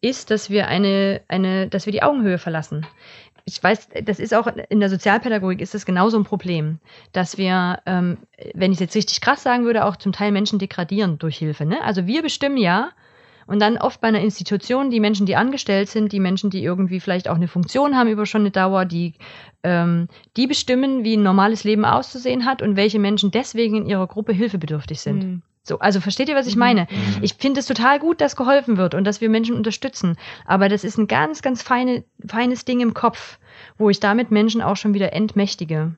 [0.00, 2.86] ist, dass wir eine, eine, dass wir die Augenhöhe verlassen.
[3.50, 6.78] Ich weiß, das ist auch in der Sozialpädagogik ist das genauso ein Problem,
[7.12, 8.18] dass wir, ähm,
[8.54, 11.66] wenn ich es jetzt richtig krass sagen würde, auch zum Teil Menschen degradieren durch Hilfe.
[11.66, 11.82] Ne?
[11.82, 12.90] Also wir bestimmen ja,
[13.50, 17.00] und dann oft bei einer Institution die Menschen, die angestellt sind, die Menschen, die irgendwie
[17.00, 19.14] vielleicht auch eine Funktion haben über schon eine Dauer, die,
[19.64, 24.06] ähm, die bestimmen, wie ein normales Leben auszusehen hat und welche Menschen deswegen in ihrer
[24.06, 25.22] Gruppe hilfebedürftig sind.
[25.24, 25.42] Hm.
[25.62, 26.60] So, also versteht ihr, was ich Mhm.
[26.60, 26.86] meine?
[27.20, 30.16] Ich finde es total gut, dass geholfen wird und dass wir Menschen unterstützen.
[30.46, 33.38] Aber das ist ein ganz, ganz feine, feines Ding im Kopf,
[33.76, 35.96] wo ich damit Menschen auch schon wieder entmächtige.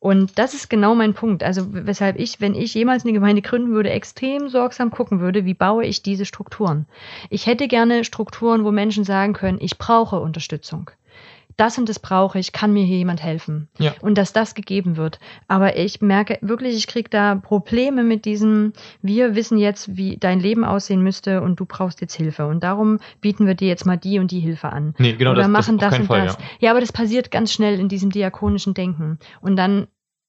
[0.00, 1.42] Und das ist genau mein Punkt.
[1.44, 5.54] Also weshalb ich, wenn ich jemals eine Gemeinde gründen würde, extrem sorgsam gucken würde, wie
[5.54, 6.86] baue ich diese Strukturen.
[7.30, 10.90] Ich hätte gerne Strukturen, wo Menschen sagen können, ich brauche Unterstützung.
[11.56, 13.68] Das und das brauche ich, kann mir hier jemand helfen.
[13.78, 13.94] Ja.
[14.00, 15.18] Und dass das gegeben wird.
[15.48, 18.72] Aber ich merke wirklich, ich kriege da Probleme mit diesem,
[19.02, 22.46] wir wissen jetzt, wie dein Leben aussehen müsste und du brauchst jetzt Hilfe.
[22.46, 24.94] Und darum bieten wir dir jetzt mal die und die Hilfe an.
[24.98, 26.34] Nee, genau Oder das, machen das, das, und Fall, das.
[26.36, 26.42] ja.
[26.60, 26.70] Ja.
[26.70, 29.18] aber das passiert ganz schnell in diesem diakonischen Denken.
[29.40, 29.86] Und dann,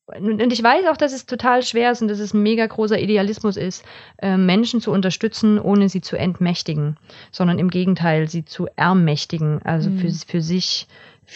[0.08, 3.00] und ich weiß auch, dass es total schwer ist und dass es ein mega großer
[3.00, 3.86] Idealismus ist,
[4.22, 6.98] äh, Menschen zu unterstützen, ohne sie zu entmächtigen,
[7.32, 10.00] sondern im Gegenteil, sie zu ermächtigen, also Mhm.
[10.00, 10.88] für, für sich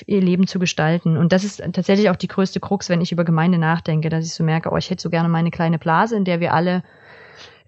[0.05, 1.17] ihr Leben zu gestalten.
[1.17, 4.33] Und das ist tatsächlich auch die größte Krux, wenn ich über Gemeinde nachdenke, dass ich
[4.33, 6.83] so merke, oh, ich hätte so gerne meine kleine Blase, in der wir alle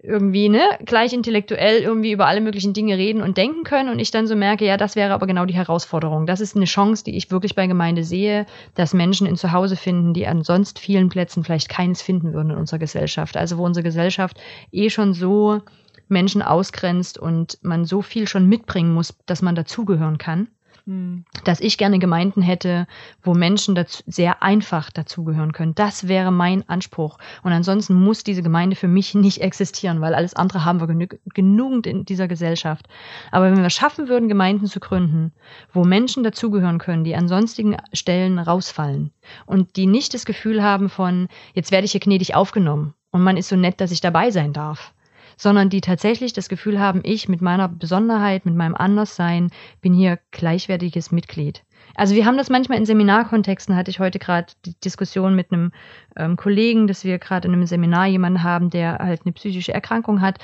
[0.01, 4.11] irgendwie, ne, gleich intellektuell irgendwie über alle möglichen Dinge reden und denken können und ich
[4.11, 6.25] dann so merke, ja, das wäre aber genau die Herausforderung.
[6.25, 8.45] Das ist eine Chance, die ich wirklich bei Gemeinde sehe,
[8.75, 12.57] dass Menschen ein Zuhause finden, die an sonst vielen Plätzen vielleicht keines finden würden in
[12.57, 13.35] unserer Gesellschaft.
[13.35, 14.39] Also wo unsere Gesellschaft
[14.71, 15.61] eh schon so
[16.07, 20.47] Menschen ausgrenzt und man so viel schon mitbringen muss, dass man dazugehören kann
[20.89, 21.23] Hm.
[21.43, 22.87] dass ich gerne Gemeinden hätte,
[23.21, 25.75] wo Menschen dazu, sehr einfach dazugehören können.
[25.75, 27.19] Das wäre mein Anspruch.
[27.43, 31.07] Und ansonsten muss diese Gemeinde für mich nicht existieren, weil alles andere haben wir genü
[31.35, 32.87] genügend in dieser Gesellschaft.
[33.29, 35.31] Aber wenn wir schaffen würden, Gemeinden zu gründen,
[35.71, 39.11] wo Menschen dazugehören können, die an sonstigen Stellen rausfallen
[39.45, 43.37] und die nicht das Gefühl haben von, jetzt werde ich hier gnädig aufgenommen und man
[43.37, 44.91] ist so nett, dass ich dabei sein darf
[45.39, 49.49] sondern die tatsächlich das Gefühl haben, ich mit meiner Besonderheit, mit meinem Anderssein
[49.81, 51.63] bin hier gleichwertiges Mitglied.
[51.95, 55.71] Also wir haben das manchmal in Seminarkontexten, hatte ich heute gerade die Diskussion mit einem
[56.17, 60.21] ähm, Kollegen, dass wir gerade in einem Seminar jemanden haben, der halt eine psychische Erkrankung
[60.21, 60.39] hat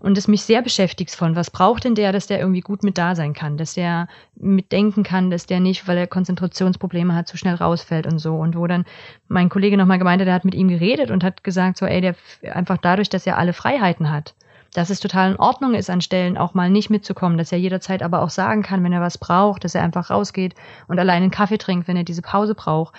[0.00, 2.98] und es mich sehr beschäftigt von, was braucht denn der, dass der irgendwie gut mit
[2.98, 7.36] da sein kann, dass der mitdenken kann, dass der nicht, weil er Konzentrationsprobleme hat, zu
[7.36, 8.36] schnell rausfällt und so.
[8.36, 8.84] Und wo dann
[9.28, 12.00] mein Kollege nochmal gemeint hat, der hat mit ihm geredet und hat gesagt, so, ey,
[12.00, 12.16] der
[12.52, 14.34] einfach dadurch, dass er alle Freiheiten hat,
[14.74, 18.02] dass es total in Ordnung ist, an Stellen auch mal nicht mitzukommen, dass er jederzeit
[18.02, 20.54] aber auch sagen kann, wenn er was braucht, dass er einfach rausgeht
[20.88, 22.94] und allein einen Kaffee trinkt, wenn er diese Pause braucht.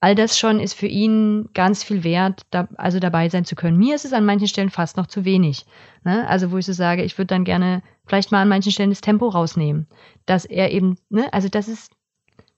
[0.00, 3.78] All das schon ist für ihn ganz viel wert, da, also dabei sein zu können.
[3.78, 5.64] Mir ist es an manchen Stellen fast noch zu wenig.
[6.02, 6.26] Ne?
[6.26, 9.00] Also wo ich so sage, ich würde dann gerne vielleicht mal an manchen Stellen das
[9.00, 9.86] Tempo rausnehmen,
[10.26, 11.92] dass er eben, ne, also das ist,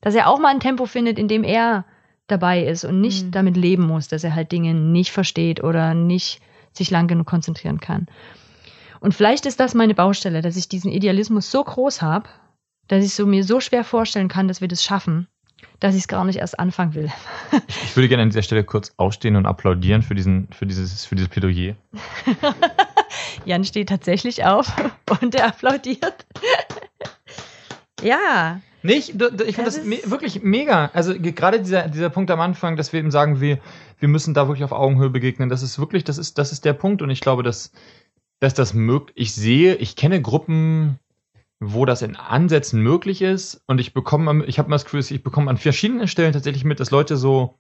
[0.01, 1.85] dass er auch mal ein Tempo findet, in dem er
[2.29, 3.31] dabei ist und nicht Mhm.
[3.33, 6.41] damit leben muss, dass er halt Dinge nicht versteht oder nicht
[6.73, 8.07] sich lang genug konzentrieren kann.
[9.05, 12.27] Und vielleicht ist das meine Baustelle, dass ich diesen Idealismus so groß habe,
[12.89, 15.29] dass ich so mir so schwer vorstellen kann, dass wir das schaffen,
[15.79, 17.11] dass ich es gar nicht erst anfangen will.
[17.85, 21.17] Ich würde gerne an dieser Stelle kurz aufstehen und applaudieren für, diesen, für, dieses, für
[21.17, 21.75] dieses Plädoyer.
[23.45, 24.73] Jan steht tatsächlich auf
[25.21, 26.25] und er applaudiert.
[28.03, 30.91] ja, Nicht, du- du- ich finde Das das, me wirklich mega.
[30.95, 33.59] Also ge- gerade dieser, dieser Punkt am Anfang, dass wir eben sagen, wir,
[34.01, 36.73] wir müssen da wirklich auf Augenhöhe begegnen, das ist wirklich, das ist, das ist der
[36.73, 37.71] Punkt und ich glaube, dass,
[38.45, 40.99] dass das möglich, ich sehe, ich kenne Gruppen,
[41.61, 45.23] wo das in Ansätzen möglich ist und ich bekomme, ich habe mal das Gefühl, ich
[45.23, 47.59] bekomme an verschiedenen Stellen tatsächlich mit, dass Leute so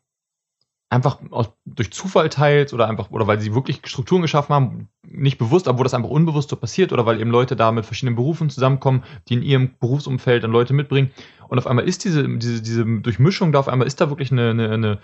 [0.90, 5.38] einfach aus, durch Zufall teils oder einfach, oder weil sie wirklich Strukturen geschaffen haben, nicht
[5.38, 8.16] bewusst, aber wo das einfach unbewusst so passiert oder weil eben Leute da mit verschiedenen
[8.16, 11.10] Berufen zusammenkommen, die in ihrem Berufsumfeld dann Leute mitbringen.
[11.48, 14.50] Und auf einmal ist diese, diese, diese Durchmischung da, auf einmal ist da wirklich eine,
[14.50, 14.98] eine, eine,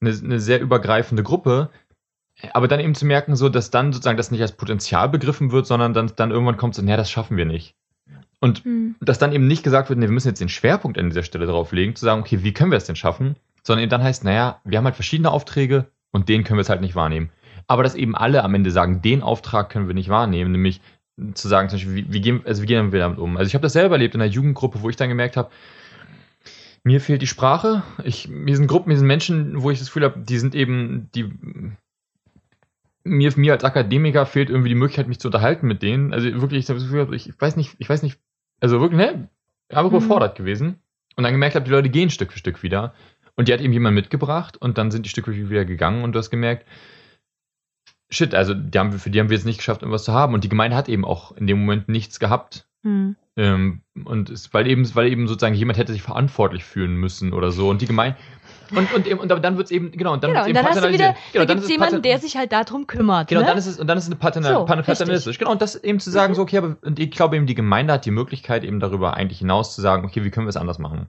[0.00, 1.70] eine sehr übergreifende Gruppe.
[2.52, 5.66] Aber dann eben zu merken, so, dass dann sozusagen das nicht als Potenzial begriffen wird,
[5.66, 7.74] sondern dann, dann irgendwann kommt so, naja, das schaffen wir nicht.
[8.40, 8.96] Und Hm.
[9.00, 11.46] dass dann eben nicht gesagt wird, nee, wir müssen jetzt den Schwerpunkt an dieser Stelle
[11.46, 13.36] drauf legen, zu sagen, okay, wie können wir es denn schaffen?
[13.62, 16.70] Sondern eben dann heißt, naja, wir haben halt verschiedene Aufträge und den können wir es
[16.70, 17.30] halt nicht wahrnehmen.
[17.66, 20.80] Aber dass eben alle am Ende sagen, den Auftrag können wir nicht wahrnehmen, nämlich
[21.34, 23.36] zu sagen, zum Beispiel, wie, wie, gehen, also wie gehen wir damit um?
[23.36, 25.50] Also ich habe das selber erlebt in einer Jugendgruppe, wo ich dann gemerkt habe,
[26.82, 27.82] mir fehlt die Sprache.
[28.04, 31.10] Ich, mir sind Gruppen, mir sind Menschen, wo ich das Gefühl habe, die sind eben,
[31.14, 31.30] die
[33.04, 36.12] mir, mir als Akademiker fehlt irgendwie die Möglichkeit, mich zu unterhalten mit denen.
[36.12, 38.18] Also wirklich, ich, das Gefühl, ich weiß nicht, ich weiß nicht,
[38.60, 39.28] also wirklich, ne,
[39.68, 39.96] einfach Mhm.
[39.96, 40.76] überfordert gewesen.
[41.16, 42.94] Und dann gemerkt habe, die Leute gehen Stück für Stück wieder.
[43.36, 46.04] Und die hat eben jemand mitgebracht und dann sind die Stück für Stück wieder gegangen
[46.04, 46.66] und du hast gemerkt,
[48.10, 50.34] shit, also die haben, für die haben wir es nicht geschafft, irgendwas zu haben.
[50.34, 52.68] Und die Gemeinde hat eben auch in dem Moment nichts gehabt.
[52.82, 53.16] Hm.
[53.36, 57.50] Ähm, und es, weil eben, weil eben sozusagen jemand hätte sich verantwortlich fühlen müssen oder
[57.50, 57.68] so.
[57.68, 58.16] Und die Gemeinde.
[58.72, 60.92] Und, und, und dann wird es eben, genau, und dann Genau, und dann hast du
[60.92, 61.14] wieder.
[61.32, 63.28] Genau, da gibt es jemanden, der sich halt darum kümmert.
[63.28, 63.46] Genau, ne?
[63.48, 65.38] dann ist es, und dann ist es eine Paternal, So, paternalistisch.
[65.38, 67.92] Genau, und das eben zu sagen, so, okay, aber und ich glaube eben, die Gemeinde
[67.92, 70.78] hat die Möglichkeit, eben darüber eigentlich hinaus zu sagen, okay, wie können wir es anders
[70.78, 71.08] machen?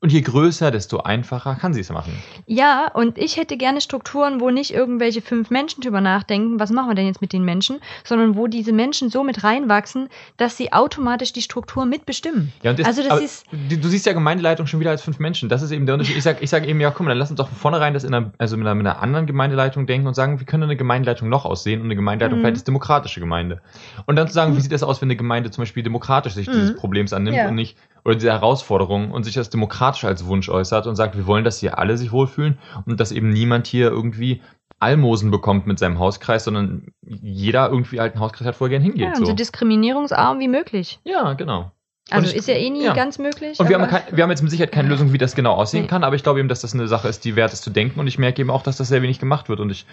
[0.00, 2.12] Und je größer, desto einfacher kann sie es machen.
[2.46, 6.90] Ja, und ich hätte gerne Strukturen, wo nicht irgendwelche fünf Menschen drüber nachdenken, was machen
[6.90, 10.72] wir denn jetzt mit den Menschen, sondern wo diese Menschen so mit reinwachsen, dass sie
[10.72, 12.52] automatisch die Struktur mitbestimmen.
[12.62, 15.48] Ja, das, Also das ist- du, siehst ja Gemeindeleitung schon wieder als fünf Menschen.
[15.48, 16.16] Das ist eben der Unterschied.
[16.16, 18.14] Ich sage ich sag eben, ja, komm, dann lass uns doch von vornherein das in
[18.14, 21.28] einer, also mit einer, mit einer anderen Gemeindeleitung denken und sagen, wie könnte eine Gemeindeleitung
[21.28, 21.80] noch aussehen?
[21.80, 22.42] Und eine Gemeindeleitung Mhm.
[22.42, 23.60] vielleicht ist demokratische Gemeinde.
[24.06, 26.46] Und dann zu sagen, wie sieht das aus, wenn eine Gemeinde zum Beispiel demokratisch sich
[26.48, 26.76] dieses Mhm.
[26.76, 27.48] Problems annimmt Ja.
[27.48, 31.26] und nicht, oder diese Herausforderung und sich das demokratisch als Wunsch äußert und sagt, wir
[31.26, 34.40] wollen, dass hier alle sich wohlfühlen und dass eben niemand hier irgendwie
[34.82, 39.02] Almosen bekommt mit seinem Hauskreis, sondern jeder irgendwie einen Hauskreis hat, wo er gern hingeht.
[39.02, 39.32] Ja, und so so.
[39.34, 40.98] diskriminierungsarm wie möglich.
[41.04, 41.70] ja, genau.
[42.10, 42.94] Also ich- ist ja eh nie ja.
[42.94, 43.58] ganz möglich.
[43.60, 45.82] Und wir haben, kein, wir haben jetzt mit Sicherheit keine Lösung, wie das genau aussehen
[45.82, 45.88] Nee.
[45.88, 48.00] kann, aber ich glaube eben, dass das eine Sache ist, die wert ist zu denken
[48.00, 49.86] und ich merke eben auch, dass das sehr wenig gemacht wird und ich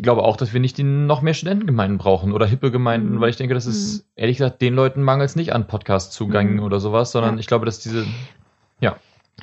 [0.00, 3.20] glaube auch, dass wir nicht noch mehr Studentengemeinden brauchen oder hippe Gemeinden, Mhm.
[3.20, 6.62] weil ich denke, das ist ehrlich gesagt den Leuten mangels nicht an Podcast-Zugängen Mhm.
[6.62, 7.40] oder sowas, sondern Ja.
[7.40, 8.04] ich glaube, dass diese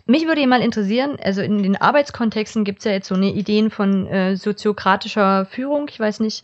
[0.06, 3.70] Mich würde mal interessieren, also in den Arbeitskontexten gibt es ja jetzt so eine Ideen
[3.70, 5.88] von äh, soziokratischer Führung.
[5.90, 6.44] Ich weiß nicht,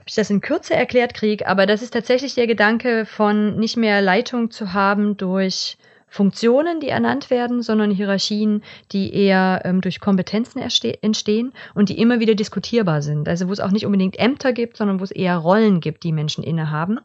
[0.00, 3.76] ob ich das in Kürze erklärt kriege, aber das ist tatsächlich der Gedanke von nicht
[3.76, 5.78] mehr Leitung zu haben durch
[6.10, 12.18] Funktionen, die ernannt werden, sondern Hierarchien, die eher ähm, durch Kompetenzen entstehen und die immer
[12.18, 13.28] wieder diskutierbar sind.
[13.28, 16.12] Also wo es auch nicht unbedingt Ämter gibt, sondern wo es eher Rollen gibt, die
[16.12, 16.98] Menschen innehaben.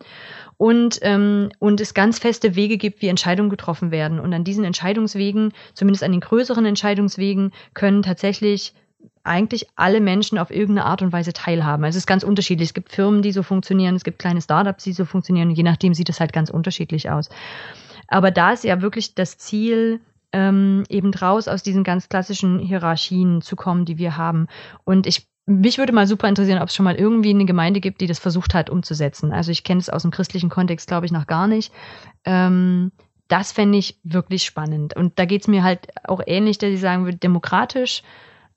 [0.57, 4.19] Und, ähm, und es ganz feste Wege gibt, wie Entscheidungen getroffen werden.
[4.19, 8.73] Und an diesen Entscheidungswegen, zumindest an den größeren Entscheidungswegen, können tatsächlich
[9.23, 11.83] eigentlich alle Menschen auf irgendeine Art und Weise teilhaben.
[11.83, 12.69] Also es ist ganz unterschiedlich.
[12.69, 15.49] Es gibt Firmen, die so funktionieren, es gibt kleine Startups, die so funktionieren.
[15.49, 17.29] Je nachdem sieht es halt ganz unterschiedlich aus.
[18.07, 19.99] Aber da ist ja wirklich das Ziel,
[20.31, 24.47] ähm, eben draus aus diesen ganz klassischen Hierarchien zu kommen, die wir haben.
[24.83, 28.01] Und ich mich würde mal super interessieren, ob es schon mal irgendwie eine Gemeinde gibt,
[28.01, 29.31] die das versucht hat umzusetzen.
[29.31, 31.71] Also ich kenne es aus dem christlichen Kontext, glaube ich, noch gar nicht.
[32.25, 32.91] Ähm,
[33.27, 34.95] das fände ich wirklich spannend.
[34.95, 38.03] Und da geht es mir halt auch ähnlich, dass ich sagen würde, demokratisch,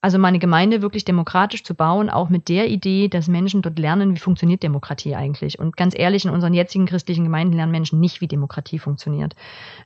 [0.00, 4.14] also meine Gemeinde wirklich demokratisch zu bauen, auch mit der Idee, dass Menschen dort lernen,
[4.14, 5.58] wie funktioniert Demokratie eigentlich.
[5.58, 9.34] Und ganz ehrlich, in unseren jetzigen christlichen Gemeinden lernen Menschen nicht, wie Demokratie funktioniert.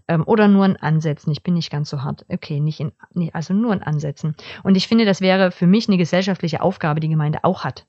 [0.09, 1.33] Ähm, oder nur in Ansätzen.
[1.33, 2.27] Ich bin nicht ganz so hart.
[2.29, 4.37] Okay, nicht in, nee, also nur in Ansätzen.
[4.63, 7.87] Und ich finde, das wäre für mich eine gesellschaftliche Aufgabe, die Gemeinde auch hat.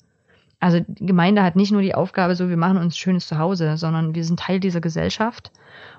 [0.61, 4.15] Also die Gemeinde hat nicht nur die Aufgabe, so wir machen uns schönes Zuhause, sondern
[4.15, 5.51] wir sind Teil dieser Gesellschaft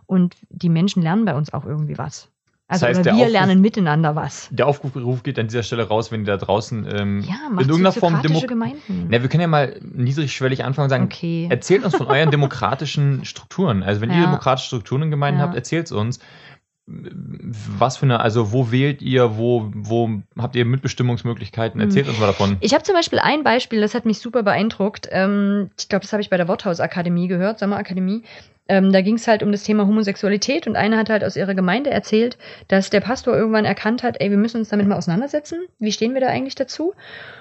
[0.06, 2.30] und die Menschen lernen bei uns auch irgendwie was.
[2.66, 4.48] Also Das heißt, wir Aufruf- lernen miteinander was.
[4.50, 7.92] der Aufruf geht an dieser Stelle raus, wenn ihr da draußen ähm, Ja, in irgendeiner
[7.92, 9.06] Form Demo Gemeinden.
[9.10, 11.46] Na, wir können ja mal niedrigschwellig anfangen und sagen, Okay.
[11.50, 13.82] erzählt uns von euren demokratischen Strukturen.
[13.82, 14.22] Also wenn ihr Ja.
[14.24, 15.46] demokratische Strukturen in Gemeinden Ja.
[15.46, 16.20] habt, erzählt uns.
[16.86, 21.78] Was für eine, also wo wählt ihr, wo, wo habt ihr Mitbestimmungsmöglichkeiten?
[21.80, 21.86] Mhm.
[21.86, 22.58] Erzählt uns mal davon.
[22.60, 25.08] Ich habe zum Beispiel ein Beispiel, das hat mich super beeindruckt.
[25.10, 28.22] Ähm, ich glaube, das habe ich bei der Worthausakademie gehört, Sommerakademie.
[28.66, 31.54] Ähm, da ging es halt um das Thema Homosexualität und eine hat halt aus ihrer
[31.54, 32.38] Gemeinde erzählt,
[32.68, 35.66] dass der Pastor irgendwann erkannt hat, ey, wir müssen uns damit mal auseinandersetzen.
[35.78, 36.94] Wie stehen wir da eigentlich dazu?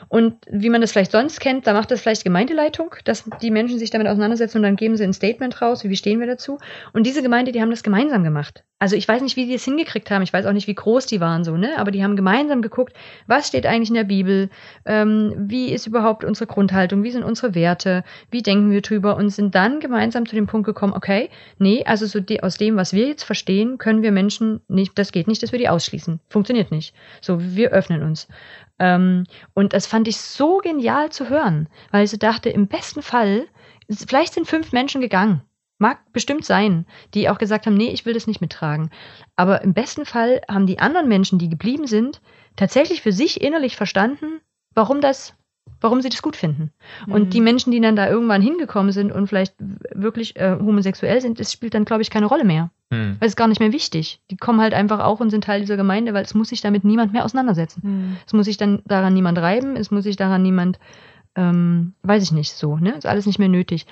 [0.10, 3.80] Und wie man das vielleicht sonst kennt, da macht das vielleicht Gemeindeleitung, dass die Menschen
[3.80, 6.60] sich damit auseinandersetzen und dann geben sie ein Statement raus, wie stehen wir dazu.
[6.92, 8.64] Und diese Gemeinde, die haben das gemeinsam gemacht.
[8.84, 11.06] Also ich weiß nicht, wie die es hingekriegt haben, ich weiß auch nicht, wie groß
[11.06, 11.78] die waren so, ne?
[11.78, 12.92] Aber die haben gemeinsam geguckt,
[13.28, 14.50] was steht eigentlich in der Bibel,
[14.86, 19.30] ähm, wie ist überhaupt unsere Grundhaltung, wie sind unsere Werte, wie denken wir drüber und
[19.30, 21.30] sind dann gemeinsam zu dem Punkt gekommen, okay,
[21.60, 25.14] nee, also so de aus dem, was wir jetzt verstehen, können wir Menschen nicht, das
[25.14, 26.20] geht nicht, dass wir die ausschließen.
[26.28, 26.94] Funktioniert nicht.
[27.22, 28.28] So, wir öffnen uns.
[28.80, 29.24] Ähm,
[29.54, 33.46] und das fand ich so genial zu hören, weil ich so dachte, im besten Fall,
[33.90, 35.42] vielleicht sind fünf Menschen gegangen.
[35.84, 38.90] Mag bestimmt sein, die auch gesagt haben, nee, ich will das nicht mittragen.
[39.36, 42.22] Aber im besten Fall haben die anderen Menschen, die geblieben sind,
[42.56, 44.40] tatsächlich für sich innerlich verstanden,
[44.74, 45.36] warum das,
[45.82, 46.72] warum sie das gut finden.
[47.06, 47.14] Mhm.
[47.14, 51.42] Und die Menschen, die dann da irgendwann hingekommen sind und vielleicht wirklich äh, homosexuell sind,
[51.42, 52.72] das spielt dann, glaube ich, keine Rolle mehr.
[52.90, 53.18] Hm.
[53.20, 54.22] Weil es ist gar nicht mehr wichtig.
[54.32, 56.86] Die kommen halt einfach auch und sind Teil dieser Gemeinde, weil es muss sich damit
[56.86, 57.84] niemand mehr auseinandersetzen.
[57.84, 58.18] Hm.
[58.26, 60.80] Es muss sich dann daran niemand reiben, es muss sich daran niemand,
[61.36, 62.92] ähm, weiß ich nicht, so, ne?
[62.92, 63.86] Ist alles nicht mehr nötig.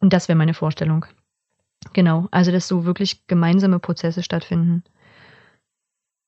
[0.00, 1.06] Und das wäre meine Vorstellung.
[1.92, 4.84] Genau, also dass so wirklich gemeinsame Prozesse stattfinden.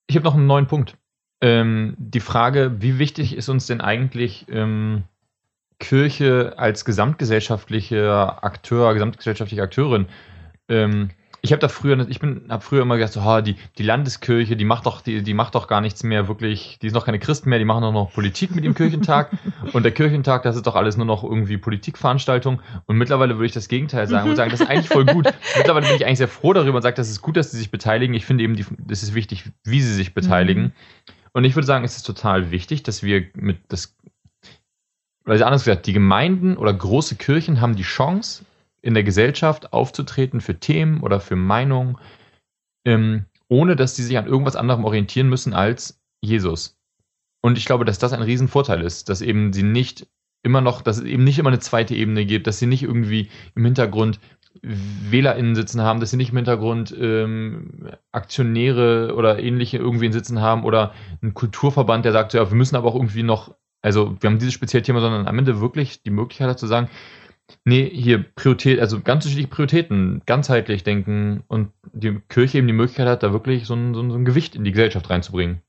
[0.07, 0.97] Ich habe noch einen neuen Punkt.
[1.41, 5.05] Ähm, die Frage, wie wichtig ist uns denn eigentlich ähm,
[5.79, 10.07] Kirche als gesamtgesellschaftlicher Akteur, gesamtgesellschaftliche Akteurin?
[10.69, 11.11] Ähm,
[11.45, 14.57] ich habe da früher, ich bin, habe früher immer gesagt, so, ha, die, die Landeskirche,
[14.57, 17.19] die macht doch, die, die macht doch gar nichts mehr wirklich, die ist noch keine
[17.19, 19.33] Christen mehr, die machen doch noch Politik mit dem Kirchentag.
[19.73, 22.63] Und der Kirchentag, das ist doch alles nur noch irgendwie Politikveranstaltung.
[22.87, 25.27] Und mittlerweile würde ich das Gegenteil sagen und sagen, das ist eigentlich voll gut.
[25.57, 27.73] Mittlerweile bin ich eigentlich sehr froh darüber und sage, das ist gut, dass sie sich
[27.73, 28.15] beteiligen.
[28.15, 30.73] Ich finde eben, die, das ist wichtig, wie sie sich beteiligen.
[31.33, 33.97] Und ich würde sagen, es ist total wichtig, dass wir mit das,
[35.25, 38.45] also anders gesagt, die Gemeinden oder große Kirchen haben die Chance,
[38.83, 41.97] in der Gesellschaft aufzutreten für Themen oder für Meinungen,
[42.85, 46.77] ähm, ohne dass sie sich an irgendwas anderem orientieren müssen als Jesus.
[47.41, 50.07] Und ich glaube, dass das ein Riesenvorteil ist, dass eben sie nicht
[50.43, 53.31] immer noch, dass es eben nicht immer eine zweite Ebene gibt, dass sie nicht irgendwie
[53.55, 54.19] im Hintergrund
[54.63, 60.41] WählerInnen sitzen haben, dass sie nicht im Hintergrund ähm, Aktionäre oder ähnliche irgendwie in sitzen
[60.41, 64.29] haben oder ein Kulturverband, der sagt, ja, wir müssen aber auch irgendwie noch, also wir
[64.29, 66.91] haben dieses spezielle Thema, sondern am Ende wirklich die Möglichkeit hat zu sagen,
[67.65, 73.09] nee, hier Priorität, also ganz unterschiedliche Prioritäten, ganzheitlich denken und die Kirche eben die Möglichkeit
[73.09, 75.63] hat, da wirklich so ein, so ein, so ein Gewicht in die Gesellschaft reinzubringen.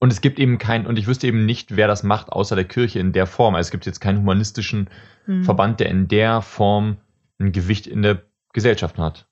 [0.00, 2.66] Und es gibt eben kein, und ich wüsste eben nicht, wer das macht, außer der
[2.66, 3.54] Kirche in der Form.
[3.54, 4.88] Also es gibt jetzt keinen humanistischen
[5.26, 5.44] Hm.
[5.44, 6.98] Verband, der in der Form
[7.38, 9.26] ein Gewicht in der Gesellschaft hat.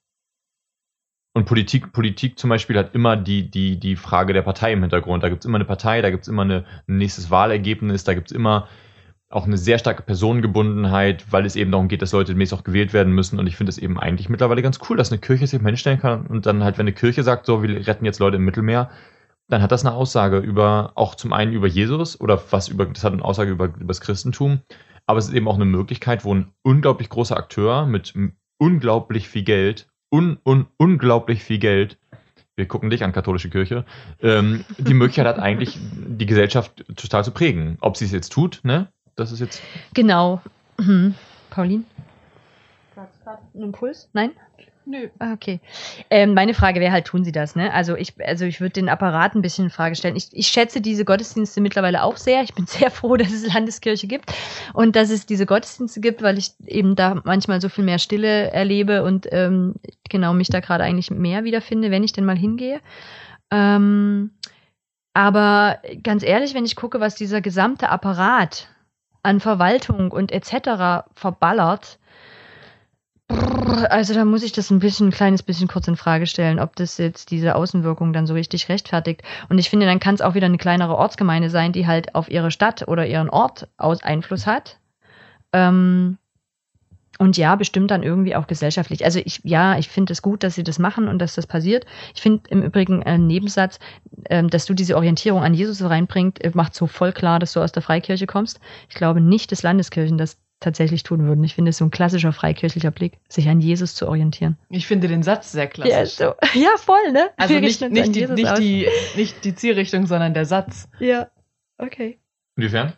[1.35, 5.23] Und Politik, Politik zum Beispiel hat immer die, die, die Frage der Partei im Hintergrund.
[5.23, 8.13] Da gibt es immer eine Partei, da gibt es immer eine, ein nächstes Wahlergebnis, da
[8.13, 8.67] gibt es immer
[9.33, 12.93] auch eine sehr starke Personengebundenheit, weil es eben darum geht, dass Leute demnächst auch gewählt
[12.93, 13.39] werden müssen.
[13.39, 16.27] Und ich finde es eben eigentlich mittlerweile ganz cool, dass eine Kirche sich hinstellen kann
[16.27, 18.89] und dann halt, wenn eine Kirche sagt, so, wir retten jetzt Leute im Mittelmeer,
[19.49, 23.03] dann hat das eine Aussage über, auch zum einen über Jesus oder was über, das
[23.03, 24.61] hat eine Aussage über, über das Christentum,
[25.05, 28.13] aber es ist eben auch eine Möglichkeit, wo ein unglaublich großer Akteur mit
[28.57, 31.97] unglaublich viel Geld, un, un, unglaublich viel Geld,
[32.55, 33.83] wir gucken dich an, katholische Kirche,
[34.21, 37.77] ähm, die Möglichkeit hat eigentlich, die Gesellschaft total zu prägen.
[37.81, 38.89] Ob sie es jetzt tut, ne?
[39.15, 39.61] Das ist jetzt.
[39.93, 40.41] Genau.
[40.77, 41.15] Mhm.
[41.49, 41.83] Pauline?
[43.55, 44.09] Ein Impuls?
[44.13, 44.31] Nein?
[44.85, 45.07] Nö.
[45.19, 45.61] Ah, Okay.
[46.09, 47.73] Ähm, meine Frage wäre halt, tun Sie das, ne?
[47.73, 50.15] Also ich, also ich würde den Apparat ein bisschen in Frage stellen.
[50.15, 52.41] Ich, ich schätze diese Gottesdienste mittlerweile auch sehr.
[52.43, 54.33] Ich bin sehr froh, dass es Landeskirche gibt
[54.73, 58.51] und dass es diese Gottesdienste gibt, weil ich eben da manchmal so viel mehr Stille
[58.51, 59.75] erlebe und ähm,
[60.09, 62.81] genau mich da gerade eigentlich mehr wiederfinde, wenn ich denn mal hingehe.
[63.51, 64.31] Ähm,
[65.13, 68.67] aber ganz ehrlich, wenn ich gucke, was dieser gesamte Apparat
[69.23, 71.05] an Verwaltung und etc.
[71.15, 71.97] verballert,
[73.89, 76.75] also da muss ich das ein bisschen, ein kleines bisschen kurz in Frage stellen, ob
[76.75, 79.23] das jetzt diese Außenwirkung dann so richtig rechtfertigt.
[79.49, 82.29] Und ich finde, dann kann es auch wieder eine kleinere Ortsgemeinde sein, die halt auf
[82.29, 84.77] ihre Stadt oder ihren Ort aus Einfluss hat.
[85.53, 86.17] Ähm,
[87.23, 89.05] und ja, bestimmt dann irgendwie auch gesellschaftlich.
[89.05, 91.85] Also ich, ja, ich finde es gut, dass sie das machen und dass das passiert.
[92.13, 93.79] Ich finde im Übrigen einen Nebensatz,
[94.29, 97.61] ähm, dass du diese Orientierung an Jesus reinbringt, äh, macht so voll klar, dass du
[97.61, 98.59] aus der Freikirche kommst.
[98.89, 101.45] Ich glaube nicht, dass Landeskirchen das tatsächlich tun würden.
[101.45, 104.57] Ich finde es so ein klassischer freikirchlicher Blick, sich an Jesus zu orientieren.
[104.69, 106.19] Ich finde den Satz sehr klassisch.
[106.19, 106.59] Ja, so.
[106.59, 107.29] ja voll, ne?
[107.37, 110.89] Also nicht, nicht, die, nicht, die, nicht die Zielrichtung, sondern der Satz.
[110.99, 111.29] Ja,
[111.77, 112.19] okay.
[112.57, 112.91] Inwiefern?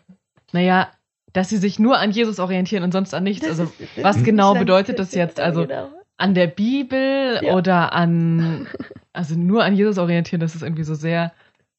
[0.52, 0.90] Naja,
[1.36, 3.46] dass sie sich nur an Jesus orientieren und sonst an nichts.
[3.46, 5.38] Also Das was genau bedeutet das jetzt?
[5.38, 5.90] Also genau.
[6.16, 7.54] an der Bibel Ja.
[7.54, 8.66] oder an,
[9.12, 11.32] also nur an Jesus orientieren, das ist irgendwie so sehr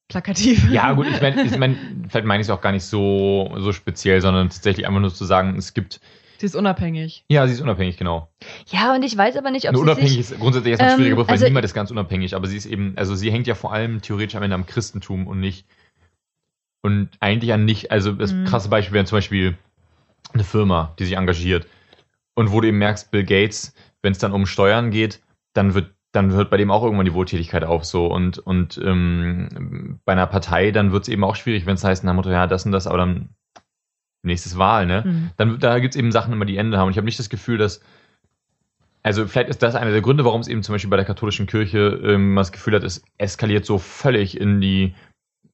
[0.08, 0.70] plakativ.
[0.70, 1.76] Ja, gut, ich meine, ich mein,
[2.08, 5.24] vielleicht meine ich es auch gar nicht so, so speziell, sondern tatsächlich einfach nur zu
[5.24, 6.00] sagen, es gibt.
[6.38, 7.24] Sie ist unabhängig.
[7.28, 8.28] Ja, sie ist unabhängig, genau.
[8.68, 10.20] Ja, und ich weiß aber nicht, ob Nur sie unabhängig sich...
[10.30, 12.56] ist grundsätzlich erstmal ein Ähm, schwieriger Begriff, weil also- niemand ist ganz unabhängig, aber sie
[12.56, 15.66] ist eben, also sie hängt ja vor allem theoretisch am Ende am Christentum und nicht
[16.88, 18.44] und eigentlich an nicht, also das Mhm.
[18.46, 19.56] krasse Beispiel wäre zum Beispiel
[20.32, 21.66] eine Firma, die sich engagiert
[22.34, 25.20] und wo du eben merkst, Bill Gates, wenn es dann um Steuern geht,
[25.52, 30.00] dann wird dann hört bei dem auch irgendwann die Wohltätigkeit auf so und und ähm,
[30.06, 32.46] bei einer Partei dann wird es eben auch schwierig, wenn es heißt, na Motto, ja
[32.46, 33.28] das und das, aber dann
[34.22, 35.04] nächstes Wahl, ne?
[35.04, 35.30] Hm.
[35.36, 36.86] dann da gibt es eben Sachen immer, die Ende haben.
[36.86, 37.80] Und ich habe nicht das Gefühl, dass.
[39.02, 41.46] Also vielleicht ist das einer der Gründe, warum es eben zum Beispiel bei der katholischen
[41.46, 44.94] Kirche ähm, man das Gefühl hat, es eskaliert so völlig in die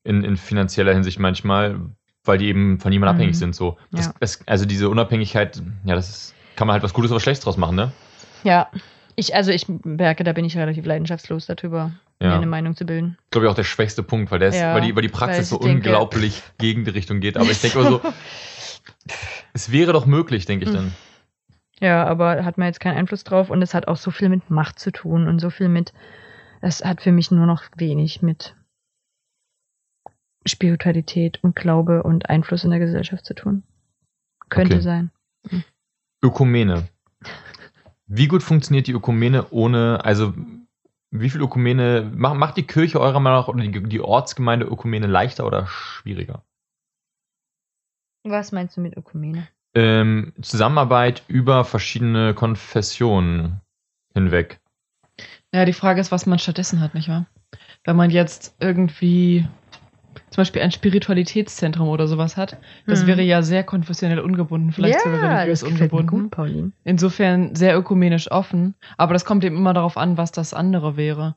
[0.05, 1.81] in, in finanzieller Hinsicht manchmal,
[2.25, 3.21] weil die eben von niemandem Mhm.
[3.21, 3.55] abhängig sind.
[3.55, 3.77] So.
[3.91, 4.15] Das, Ja.
[4.21, 7.45] das, also diese Unabhängigkeit, ja, das ist, kann man halt was Gutes oder was Schlechtes
[7.45, 7.91] draus machen, ne?
[8.45, 8.69] Ja,
[9.17, 11.91] ich, also ich merke, da bin ich relativ leidenschaftslos darüber,
[12.21, 12.37] mir Ja.
[12.37, 13.17] eine Meinung zu bilden.
[13.31, 15.19] Glaube ich auch der schwächste Punkt, weil der ist, Ja, weil die, weil die weil
[15.19, 17.37] Praxis ich so denke- unglaublich gegen die Richtung geht.
[17.37, 18.01] Aber ich denke immer so,
[19.53, 20.75] es wäre doch möglich, denke ich Mhm.
[20.77, 20.93] dann.
[21.81, 24.49] Ja, aber hat man jetzt keinen Einfluss drauf und es hat auch so viel mit
[24.51, 25.93] Macht zu tun und so viel mit,
[26.61, 28.55] es hat für mich nur noch wenig mit
[30.47, 33.63] Spiritualität und Glaube und Einfluss in der Gesellschaft zu tun.
[34.49, 34.83] Könnte Okay.
[34.83, 35.11] sein.
[36.23, 36.89] Ökumene.
[38.07, 40.35] Wie gut funktioniert die Ökumene ohne, also
[41.11, 45.07] wie viel Ökumene, macht, macht die Kirche eurer Meinung nach oder die, die Ortsgemeinde Ökumene
[45.07, 46.45] leichter oder schwieriger?
[48.25, 49.49] Was meinst du mit Ökumene?
[49.75, 53.61] Ähm, Zusammenarbeit über verschiedene Konfessionen
[54.13, 54.61] hinweg.
[55.53, 57.27] Ja, die Frage ist, was man stattdessen hat, nicht wahr?
[57.85, 59.47] Wenn man jetzt irgendwie
[60.35, 62.57] zum Beispiel ein Spiritualitätszentrum oder sowas hat,
[62.89, 63.07] das Mhm.
[63.07, 66.29] wäre ja sehr konfessionell ungebunden, vielleicht sogar religiös ungebunden.
[66.29, 66.73] gut.
[66.83, 71.37] Insofern sehr ökumenisch offen, aber das kommt eben immer darauf an, was das andere wäre.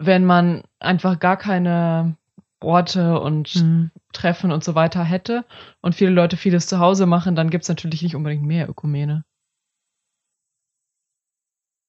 [0.00, 2.16] Wenn man einfach gar keine
[2.58, 3.90] Orte und Mhm.
[4.12, 5.44] Treffen und so weiter hätte
[5.80, 9.22] und viele Leute vieles zu Hause machen, dann gibt es natürlich nicht unbedingt mehr Ökumene.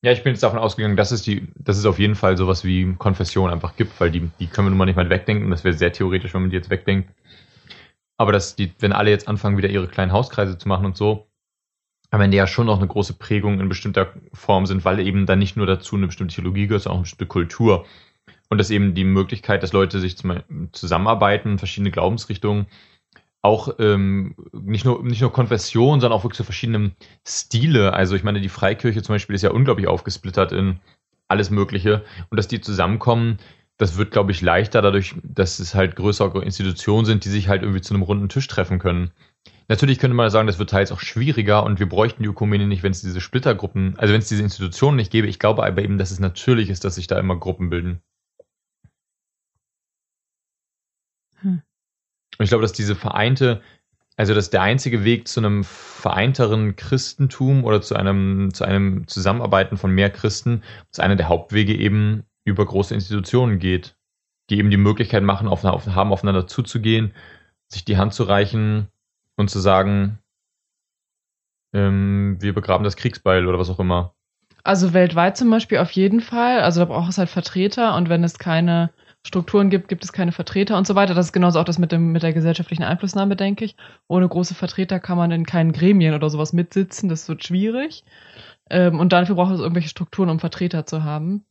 [0.02, 2.64] Ja, ich bin jetzt davon ausgegangen, dass es die, dass es auf jeden Fall sowas
[2.64, 5.52] wie Konfession einfach gibt, weil die, die können wir nun mal nicht mal wegdenken.
[5.52, 7.10] Das wäre sehr theoretisch, wenn man die jetzt wegdenkt.
[8.18, 11.30] Aber dass die, wenn alle jetzt anfangen, wieder ihre kleinen Hauskreise zu machen und so,
[12.12, 15.39] am Ende ja schon noch eine große Prägung in bestimmter Form sind, weil eben dann
[15.39, 17.86] nicht nur dazu eine bestimmte Theologie gehört, sondern auch eine bestimmte Kultur.
[18.50, 20.16] Und dass eben die Möglichkeit, dass Leute sich
[20.72, 22.68] zusammenarbeiten, verschiedene Glaubensrichtungen,
[23.42, 26.92] auch ähm, nicht nur nicht nur Konfession, sondern auch wirklich so verschiedene
[27.26, 27.94] Stile.
[27.94, 30.80] Also ich meine, die Freikirche zum Beispiel ist ja unglaublich aufgesplittert in
[31.30, 33.38] alles Mögliche und dass die zusammenkommen,
[33.78, 37.62] das wird, glaube ich, leichter dadurch, dass es halt größere Institutionen sind, die sich halt
[37.62, 39.12] irgendwie zu einem runden Tisch treffen können.
[39.70, 42.84] Natürlich könnte man sagen, das wird teils auch schwieriger und wir bräuchten die Ökumene nicht,
[42.84, 45.28] wenn es diese Splittergruppen, also wenn es diese Institutionen nicht gäbe.
[45.28, 48.02] Ich glaube aber eben, dass es natürlich ist, dass sich da immer Gruppen bilden.
[51.42, 51.62] Hm.
[52.40, 53.62] Und ich glaube, dass diese vereinte,
[54.16, 59.78] also dass der einzige Weg zu einem vereinteren Christentum oder zu einem, zu einem Zusammenarbeiten
[59.78, 63.98] von mehr Christen, dass einer der Hauptwege eben über große Institutionen geht,
[64.50, 67.14] die eben die Möglichkeit machen, auf, auf, haben, aufeinander zuzugehen,
[67.68, 68.88] sich die Hand zu reichen
[69.36, 70.20] und zu sagen,
[71.74, 74.16] ähm, wir begraben das Kriegsbeil oder was auch immer.
[74.64, 76.62] Also weltweit zum Beispiel auf jeden Fall.
[76.62, 78.92] Also da braucht es halt Vertreter und wenn es keine
[79.30, 81.13] Strukturen gibt, gibt es keine Vertreter und so weiter.
[81.13, 83.75] Das ist genauso auch das mit, dem, mit der gesellschaftlichen Einflussnahme, denke ich.
[84.07, 87.09] Ohne große Vertreter kann man in keinen Gremien oder sowas mitsitzen.
[87.09, 88.03] Das wird schwierig.
[88.71, 91.45] Ähm, und dafür braucht es irgendwelche Strukturen, um Vertreter zu haben.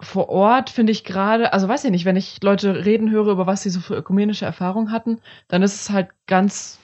[0.00, 3.46] Vor Ort finde ich gerade, also weiß ich nicht, wenn ich Leute reden höre, über
[3.46, 6.80] was sie so für ökumenische Erfahrungen hatten, dann ist es halt ganz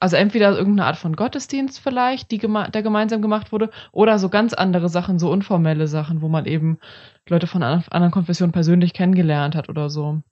[0.00, 4.28] also entweder irgendeine Art von Gottesdienst vielleicht, die geme der gemeinsam gemacht wurde, oder so
[4.28, 6.78] ganz andere Sachen, so informelle Sachen, wo man eben
[7.28, 10.22] Leute von anderen Konfessionen persönlich kennengelernt hat oder so.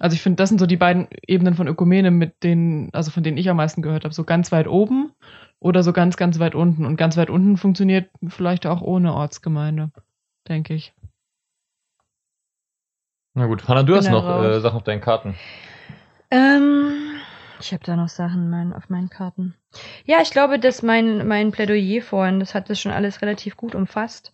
[0.00, 3.22] Also ich finde, das sind so die beiden Ebenen von Ökumene, mit denen, also von
[3.22, 4.14] denen ich am meisten gehört habe.
[4.14, 5.12] So ganz weit oben
[5.58, 6.84] oder so ganz, ganz weit unten.
[6.84, 9.90] Und ganz weit unten funktioniert vielleicht auch ohne Ortsgemeinde,
[10.46, 10.94] denke ich.
[13.34, 15.34] Na gut, Hanna, du Bin hast noch äh, Sachen auf deinen Karten.
[16.30, 17.17] Ähm,
[17.60, 19.54] ich habe da noch Sachen mein, auf meinen Karten.
[20.04, 23.74] Ja, ich glaube, dass mein, mein Plädoyer vorhin, das hat das schon alles relativ gut
[23.74, 24.32] umfasst.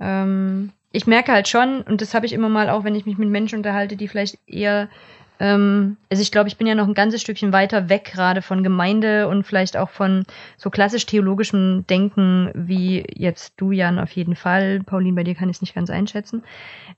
[0.00, 3.18] Ähm, ich merke halt schon, und das habe ich immer mal auch, wenn ich mich
[3.18, 4.88] mit Menschen unterhalte, die vielleicht eher
[5.42, 8.62] ähm, also ich glaube, ich bin ja noch ein ganzes Stückchen weiter weg gerade von
[8.62, 10.24] Gemeinde und vielleicht auch von
[10.56, 14.84] so klassisch theologischem Denken wie jetzt du, Jan, auf jeden Fall.
[14.86, 16.44] Pauline, bei dir kann ich es nicht ganz einschätzen.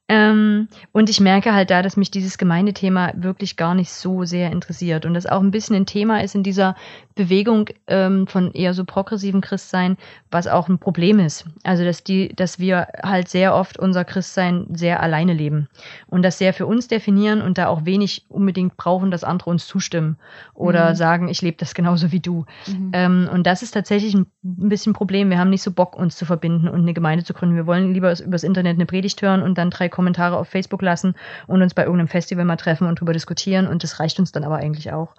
[0.07, 4.53] Ähm, und ich merke halt da, dass mich dieses Gemeindethema wirklich gar nicht so sehr
[4.53, 6.77] interessiert und das auch ein bisschen ein Thema ist in dieser
[7.15, 9.97] Bewegung ähm, von eher so progressivem Christsein,
[10.31, 11.47] was auch ein Problem ist.
[11.63, 15.69] Also dass die, dass wir halt sehr oft unser Christsein sehr alleine leben
[16.09, 19.67] und das sehr für uns definieren und da auch wenig unbedingt brauchen, dass andere uns
[19.67, 20.17] zustimmen
[20.55, 20.95] oder mhm.
[20.95, 22.45] sagen, ich lebe das genauso wie du.
[22.67, 22.91] Mhm.
[22.93, 25.31] Ähm, und das ist tatsächlich ein, bisschen ein Problem.
[25.31, 27.57] Wir haben nicht so Bock, uns zu verbinden und eine Gemeinde zu gründen.
[27.57, 31.15] Wir wollen lieber übers Internet eine Predigt hören und dann drei Kommentare auf Facebook lassen
[31.47, 33.67] und uns bei irgendeinem Festival mal treffen und drüber diskutieren.
[33.67, 35.15] Und das reicht uns dann aber eigentlich auch.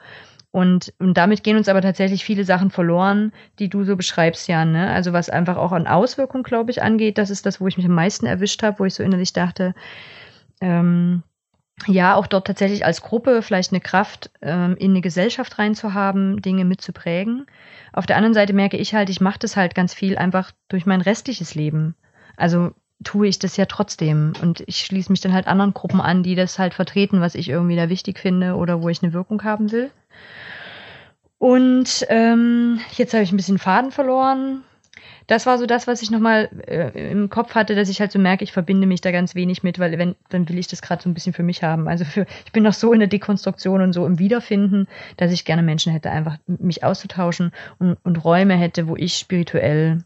[0.55, 4.71] Und, und damit gehen uns aber tatsächlich viele Sachen verloren, die du so beschreibst, Jan.
[4.71, 4.89] Ne?
[4.89, 7.85] Also was einfach auch an Auswirkungen, glaube ich, angeht, das ist das, wo ich mich
[7.85, 9.75] am meisten erwischt habe, wo ich so innerlich dachte,
[10.61, 11.23] ähm,
[11.87, 16.65] ja, auch dort tatsächlich als Gruppe vielleicht eine Kraft ähm, in eine Gesellschaft reinzuhaben, Dinge
[16.65, 17.45] mitzuprägen.
[17.91, 20.85] Auf der anderen Seite merke ich halt, ich mache das halt ganz viel einfach durch
[20.85, 21.95] mein restliches Leben.
[22.37, 22.71] Also
[23.03, 24.33] tue ich das ja trotzdem.
[24.41, 27.49] Und ich schließe mich dann halt anderen Gruppen an, die das halt vertreten, was ich
[27.49, 29.91] irgendwie da wichtig finde oder wo ich eine Wirkung haben will.
[31.37, 34.63] Und ähm, jetzt habe ich ein bisschen Faden verloren
[35.27, 38.19] das war so das, was ich nochmal äh, im Kopf hatte, dass ich halt so
[38.19, 41.01] merke, ich verbinde mich da ganz wenig mit, weil wenn, dann will ich das gerade
[41.01, 41.87] so ein bisschen für mich haben.
[41.87, 44.87] Also für, ich bin noch so in der Dekonstruktion und so im Wiederfinden,
[45.17, 50.03] dass ich gerne Menschen hätte, einfach mich auszutauschen und, und Räume hätte, wo ich spirituell,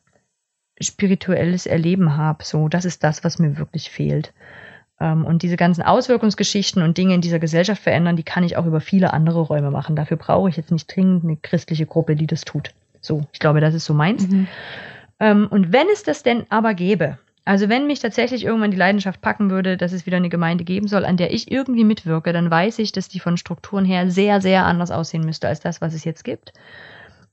[0.80, 2.44] spirituelles Erleben habe.
[2.44, 4.34] So, das ist das, was mir wirklich fehlt.
[5.00, 8.66] Ähm, und diese ganzen Auswirkungsgeschichten und Dinge in dieser Gesellschaft verändern, die kann ich auch
[8.66, 9.96] über viele andere Räume machen.
[9.96, 12.74] Dafür brauche ich jetzt nicht dringend eine christliche Gruppe, die das tut.
[13.02, 14.28] So, ich glaube, das ist so meins.
[14.28, 14.48] Mhm.
[15.20, 19.22] Ähm, und wenn es das denn aber gäbe, also wenn mich tatsächlich irgendwann die Leidenschaft
[19.22, 22.52] packen würde, dass es wieder eine Gemeinde geben soll, an der ich irgendwie mitwirke, dann
[22.52, 25.94] weiß ich, dass die von Strukturen her sehr, sehr anders aussehen müsste als das, was
[25.94, 26.54] es jetzt gibt.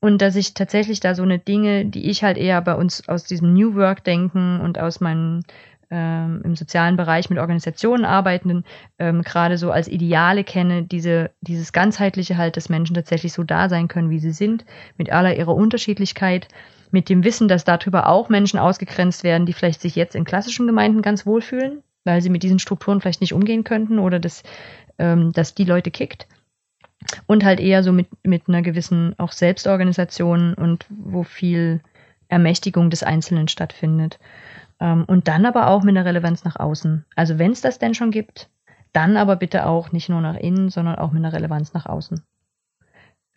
[0.00, 3.24] Und dass ich tatsächlich da so eine Dinge, die ich halt eher bei uns aus
[3.24, 5.44] diesem New Work denken und aus meinen
[5.90, 8.64] ähm, im sozialen Bereich mit Organisationen arbeitenden
[8.98, 13.68] ähm, gerade so als Ideale kenne, diese, dieses ganzheitliche halt, dass Menschen tatsächlich so da
[13.68, 14.64] sein können, wie sie sind,
[14.96, 16.48] mit aller ihrer Unterschiedlichkeit
[16.90, 20.66] mit dem Wissen, dass darüber auch Menschen ausgegrenzt werden, die vielleicht sich jetzt in klassischen
[20.66, 24.42] Gemeinden ganz wohlfühlen, weil sie mit diesen Strukturen vielleicht nicht umgehen könnten oder dass,
[24.98, 26.26] ähm, dass die Leute kickt.
[27.26, 31.80] Und halt eher so mit, mit einer gewissen auch Selbstorganisation und wo viel
[32.28, 34.18] Ermächtigung des Einzelnen stattfindet.
[34.80, 37.04] Ähm, und dann aber auch mit einer Relevanz nach außen.
[37.14, 38.50] Also wenn es das denn schon gibt,
[38.92, 42.22] dann aber bitte auch nicht nur nach innen, sondern auch mit einer Relevanz nach außen.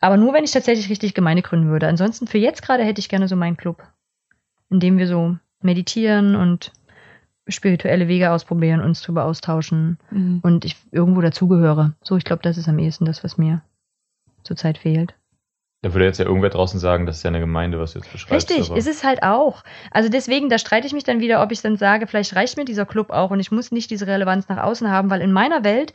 [0.01, 1.87] Aber nur, wenn ich tatsächlich richtig Gemeinde gründen würde.
[1.87, 3.83] Ansonsten für jetzt gerade hätte ich gerne so meinen Club,
[4.69, 6.71] in dem wir so meditieren und
[7.47, 10.39] spirituelle Wege ausprobieren, uns darüber austauschen Mhm.
[10.43, 11.93] und ich irgendwo dazugehöre.
[12.01, 13.61] So, ich glaube, das ist am ehesten das, was mir
[14.43, 15.15] zurzeit fehlt.
[15.81, 18.11] Da würde jetzt ja irgendwer draußen sagen, das ist ja eine Gemeinde, was du jetzt
[18.11, 18.49] beschreibst.
[18.49, 19.63] Richtig, ist es halt auch.
[19.91, 22.65] Also deswegen, da streite ich mich dann wieder, ob ich dann sage, vielleicht reicht mir
[22.65, 25.63] dieser Club auch und ich muss nicht diese Relevanz nach außen haben, weil in meiner
[25.63, 25.93] Welt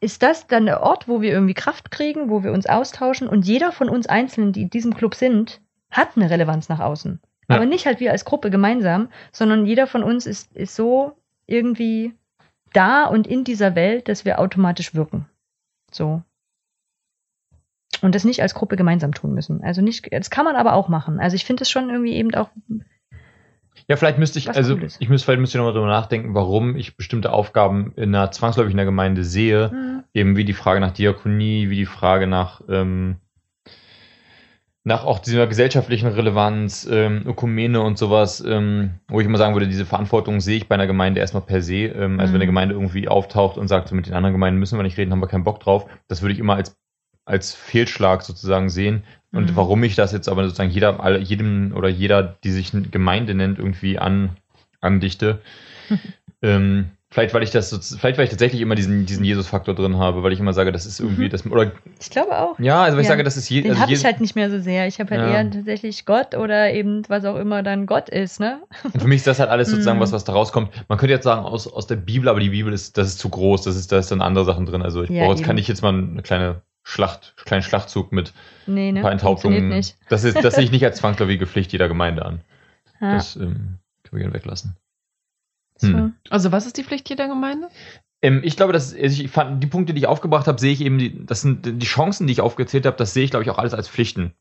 [0.00, 3.46] ist das dann der Ort, wo wir irgendwie Kraft kriegen, wo wir uns austauschen und
[3.46, 7.20] jeder von uns Einzelnen, die in diesem Club sind, hat eine Relevanz nach außen.
[7.48, 7.56] Ja.
[7.56, 11.12] Aber nicht halt wir als Gruppe gemeinsam, sondern jeder von uns ist, ist so
[11.46, 12.14] irgendwie
[12.72, 15.26] da und in dieser Welt, dass wir automatisch wirken.
[15.90, 16.22] So.
[18.04, 19.62] Und das nicht als Gruppe gemeinsam tun müssen.
[19.62, 21.18] Also nicht, das kann man aber auch machen.
[21.20, 22.50] Also ich finde es schon irgendwie eben auch,
[23.88, 24.96] Ja, vielleicht müsste ich, also Cooles.
[25.00, 28.72] ich müsste, vielleicht müsste ich nochmal drüber nachdenken, warum ich bestimmte Aufgaben in einer zwangsläufig
[28.72, 29.70] in der Gemeinde sehe.
[29.70, 33.16] hm, Eben wie die Frage nach Diakonie, wie die Frage nach, ähm,
[34.86, 39.66] nach auch dieser gesellschaftlichen Relevanz, ähm, Ökumene und sowas, ähm, wo ich immer sagen würde,
[39.66, 41.86] diese Verantwortung sehe ich bei einer Gemeinde erstmal per se.
[41.86, 42.34] Ähm, also Mhm.
[42.34, 44.98] wenn eine Gemeinde irgendwie auftaucht und sagt, so mit den anderen Gemeinden müssen wir nicht
[44.98, 46.76] reden, haben wir keinen Bock drauf, das würde ich immer als,
[47.24, 49.04] als Fehlschlag sozusagen sehen.
[49.32, 49.56] Und Mhm.
[49.56, 53.58] warum ich das jetzt aber sozusagen jeder, alle, jedem oder jeder, die sich Gemeinde nennt,
[53.58, 54.30] irgendwie an,
[54.80, 55.40] andichte.
[56.42, 59.96] ähm, vielleicht, weil ich das, so, vielleicht, weil ich tatsächlich immer diesen, diesen Jesus-Faktor drin
[59.98, 61.30] habe, weil ich immer sage, das ist irgendwie, Mhm.
[61.30, 62.58] das, oder, ich glaube auch.
[62.58, 63.12] ja, also weil ich Ja.
[63.14, 64.86] sage, das ist je, Den also habe ich halt nicht mehr so sehr.
[64.86, 65.30] Ich habe halt Ja.
[65.32, 68.62] eher tatsächlich Gott oder eben was auch immer dann Gott ist, ne?
[68.92, 70.02] Und für mich ist das halt alles sozusagen Mhm.
[70.02, 70.70] was, was da rauskommt.
[70.88, 73.28] Man könnte jetzt sagen, aus, aus der Bibel, aber die Bibel ist, das ist zu
[73.30, 74.82] groß, das ist, da ist dann andere Sachen drin.
[74.82, 78.32] Also ich Ja, brauche jetzt, kann ich jetzt mal eine kleine Schlacht, kleinen Schlachtzug mit
[78.66, 79.00] Nee, ein ne?
[79.00, 79.70] paar Enthauptungen.
[80.08, 82.40] Das ist, das sehe ich nicht als zwangsläufige Pflicht jeder Gemeinde an.
[83.00, 84.76] Ja, Das ähm, können wir gerne weglassen.
[85.78, 85.88] so.
[85.88, 86.14] hm.
[86.30, 87.68] Also was ist die Pflicht jeder Gemeinde?
[88.22, 90.80] Ähm, ich glaube, dass also ich fand, die Punkte, die ich aufgebracht habe, sehe ich
[90.82, 93.50] eben, die, das sind die Chancen, die ich aufgezählt habe, das sehe ich, glaube ich,
[93.50, 94.32] auch alles als Pflichten.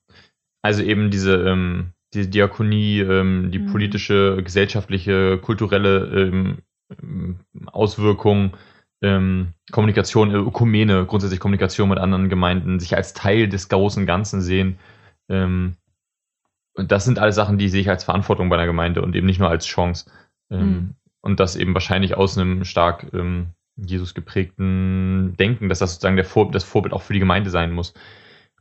[0.62, 3.66] Also eben diese, ähm, diese Diakonie, ähm, die Mhm.
[3.72, 6.58] politische, gesellschaftliche, kulturelle ähm,
[7.02, 8.54] ähm, Auswirkung,
[9.04, 14.42] ähm, Kommunikation, äh, Ökumene, grundsätzlich Kommunikation mit anderen Gemeinden, sich als Teil des großen Ganzen
[14.42, 14.80] sehen.
[15.30, 15.76] Ähm,
[16.76, 19.28] und das sind alles Sachen, die sehe ich als Verantwortung bei einer Gemeinde und eben
[19.28, 20.10] nicht nur als Chance.
[20.50, 20.96] Ähm, Mhm.
[21.22, 23.48] Und das eben wahrscheinlich aus einem stark ähm,
[23.78, 27.72] Jesus geprägten Denken, dass das sozusagen der Vor das Vorbild auch für die Gemeinde sein
[27.72, 27.94] muss.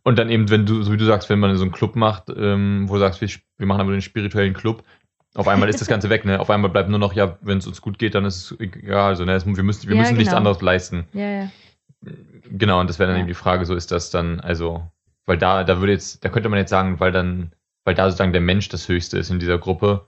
[0.04, 2.24] Und dann eben, wenn du, so wie du sagst, wenn man so einen Club macht,
[2.34, 3.28] ähm, wo du sagst, wir,
[3.58, 4.84] wir machen aber den spirituellen Club,
[5.34, 6.40] auf einmal ist das Ganze weg, ne?
[6.40, 9.10] Auf einmal bleibt nur noch, ja, wenn es uns gut geht, dann ist es egal.
[9.10, 9.40] Also, ne?
[9.44, 10.38] wir müssen, wir Ja, müssen nichts genau.
[10.38, 11.06] anderes leisten.
[11.12, 11.50] Ja, ja.
[12.50, 14.82] Genau, und das wäre dann eben die Frage, so ist das dann, also,
[15.24, 17.52] weil da, da würde jetzt, da könnte man jetzt sagen, weil dann,
[17.84, 20.04] weil da sozusagen der Mensch das Höchste ist in dieser Gruppe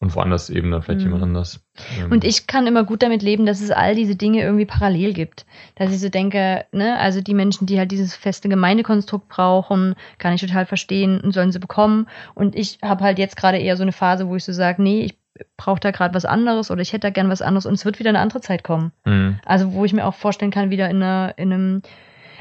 [0.00, 1.06] und woanders eben dann vielleicht Mhm.
[1.06, 1.60] jemand anders.
[1.98, 5.12] Ähm, Und ich kann immer gut damit leben, dass es all diese Dinge irgendwie parallel
[5.12, 5.44] gibt.
[5.76, 10.32] Dass ich so denke, ne, also die Menschen, die halt dieses feste Gemeindekonstrukt brauchen, kann
[10.34, 12.06] ich total verstehen und sollen sie bekommen.
[12.34, 15.02] Und ich habe halt jetzt gerade eher so eine Phase, wo ich so sage, nee,
[15.02, 15.16] ich
[15.56, 17.98] brauche da gerade was anderes oder ich hätte da gern was anderes und es wird
[17.98, 18.92] wieder eine andere Zeit kommen.
[19.04, 19.38] Mhm.
[19.44, 21.82] Also wo ich mir auch vorstellen kann, wieder in, einer, in einem,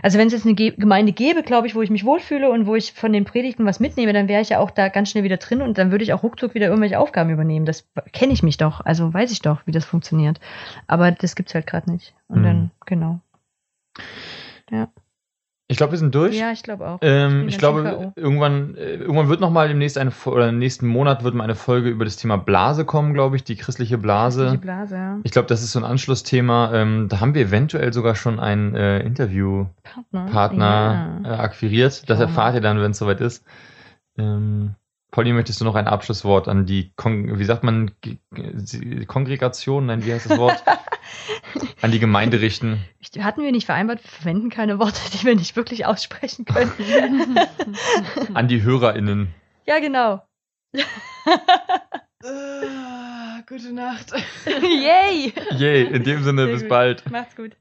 [0.02, 2.66] also wenn es jetzt eine Ge Gemeinde gäbe, glaube ich, wo ich mich wohlfühle und
[2.68, 5.24] wo ich von den Predigten was mitnehme, dann wäre ich ja auch da ganz schnell
[5.24, 7.66] wieder drin und dann würde ich auch ruckzuck wieder irgendwelche Aufgaben übernehmen.
[7.66, 10.40] Das kenne ich mich doch, also weiß ich doch, wie das funktioniert.
[10.88, 12.14] Aber das gibt's halt gerade nicht.
[12.28, 12.44] Und Mhm.
[12.44, 13.20] dann, genau.
[15.72, 16.36] Ich glaube, wir sind durch.
[16.36, 16.98] Ja, ich glaube auch.
[17.04, 20.88] Ähm, ich schön glaube, irgendwann, äh, irgendwann wird noch mal demnächst eine oder im nächsten
[20.88, 24.50] Monat wird mal eine Folge über das Thema Blase kommen, glaube ich, die christliche Blase.
[24.50, 25.20] Die Blase, ja.
[25.24, 26.74] Ich glaube, das ist so ein Anschlussthema.
[26.74, 31.22] Ähm, da haben wir eventuell sogar schon einen äh, Interviewpartner Partner.
[31.24, 32.10] äh, akquiriert.
[32.10, 33.46] Das erfahrt ihr dann, wenn es soweit ist.
[34.18, 34.74] Ähm,
[35.12, 37.92] Polly, möchtest du noch ein Abschlusswort an die, Kon wie sagt man,
[39.08, 39.88] Kongregation?
[39.88, 40.64] Nein, wie heißt das Wort?
[41.82, 42.84] an die Gemeinde richten.
[43.20, 46.72] Hatten wir nicht vereinbart, wir verwenden keine Worte, die wir nicht wirklich aussprechen können.
[48.36, 49.34] An die HörerInnen.
[49.66, 50.22] ja, genau.
[52.24, 54.12] Ah, gute Nacht.
[54.46, 55.34] Yay!
[55.58, 56.70] Yay, in dem Sinne, Sehr bis gut.
[56.70, 57.10] bald.
[57.10, 57.56] Macht's gut.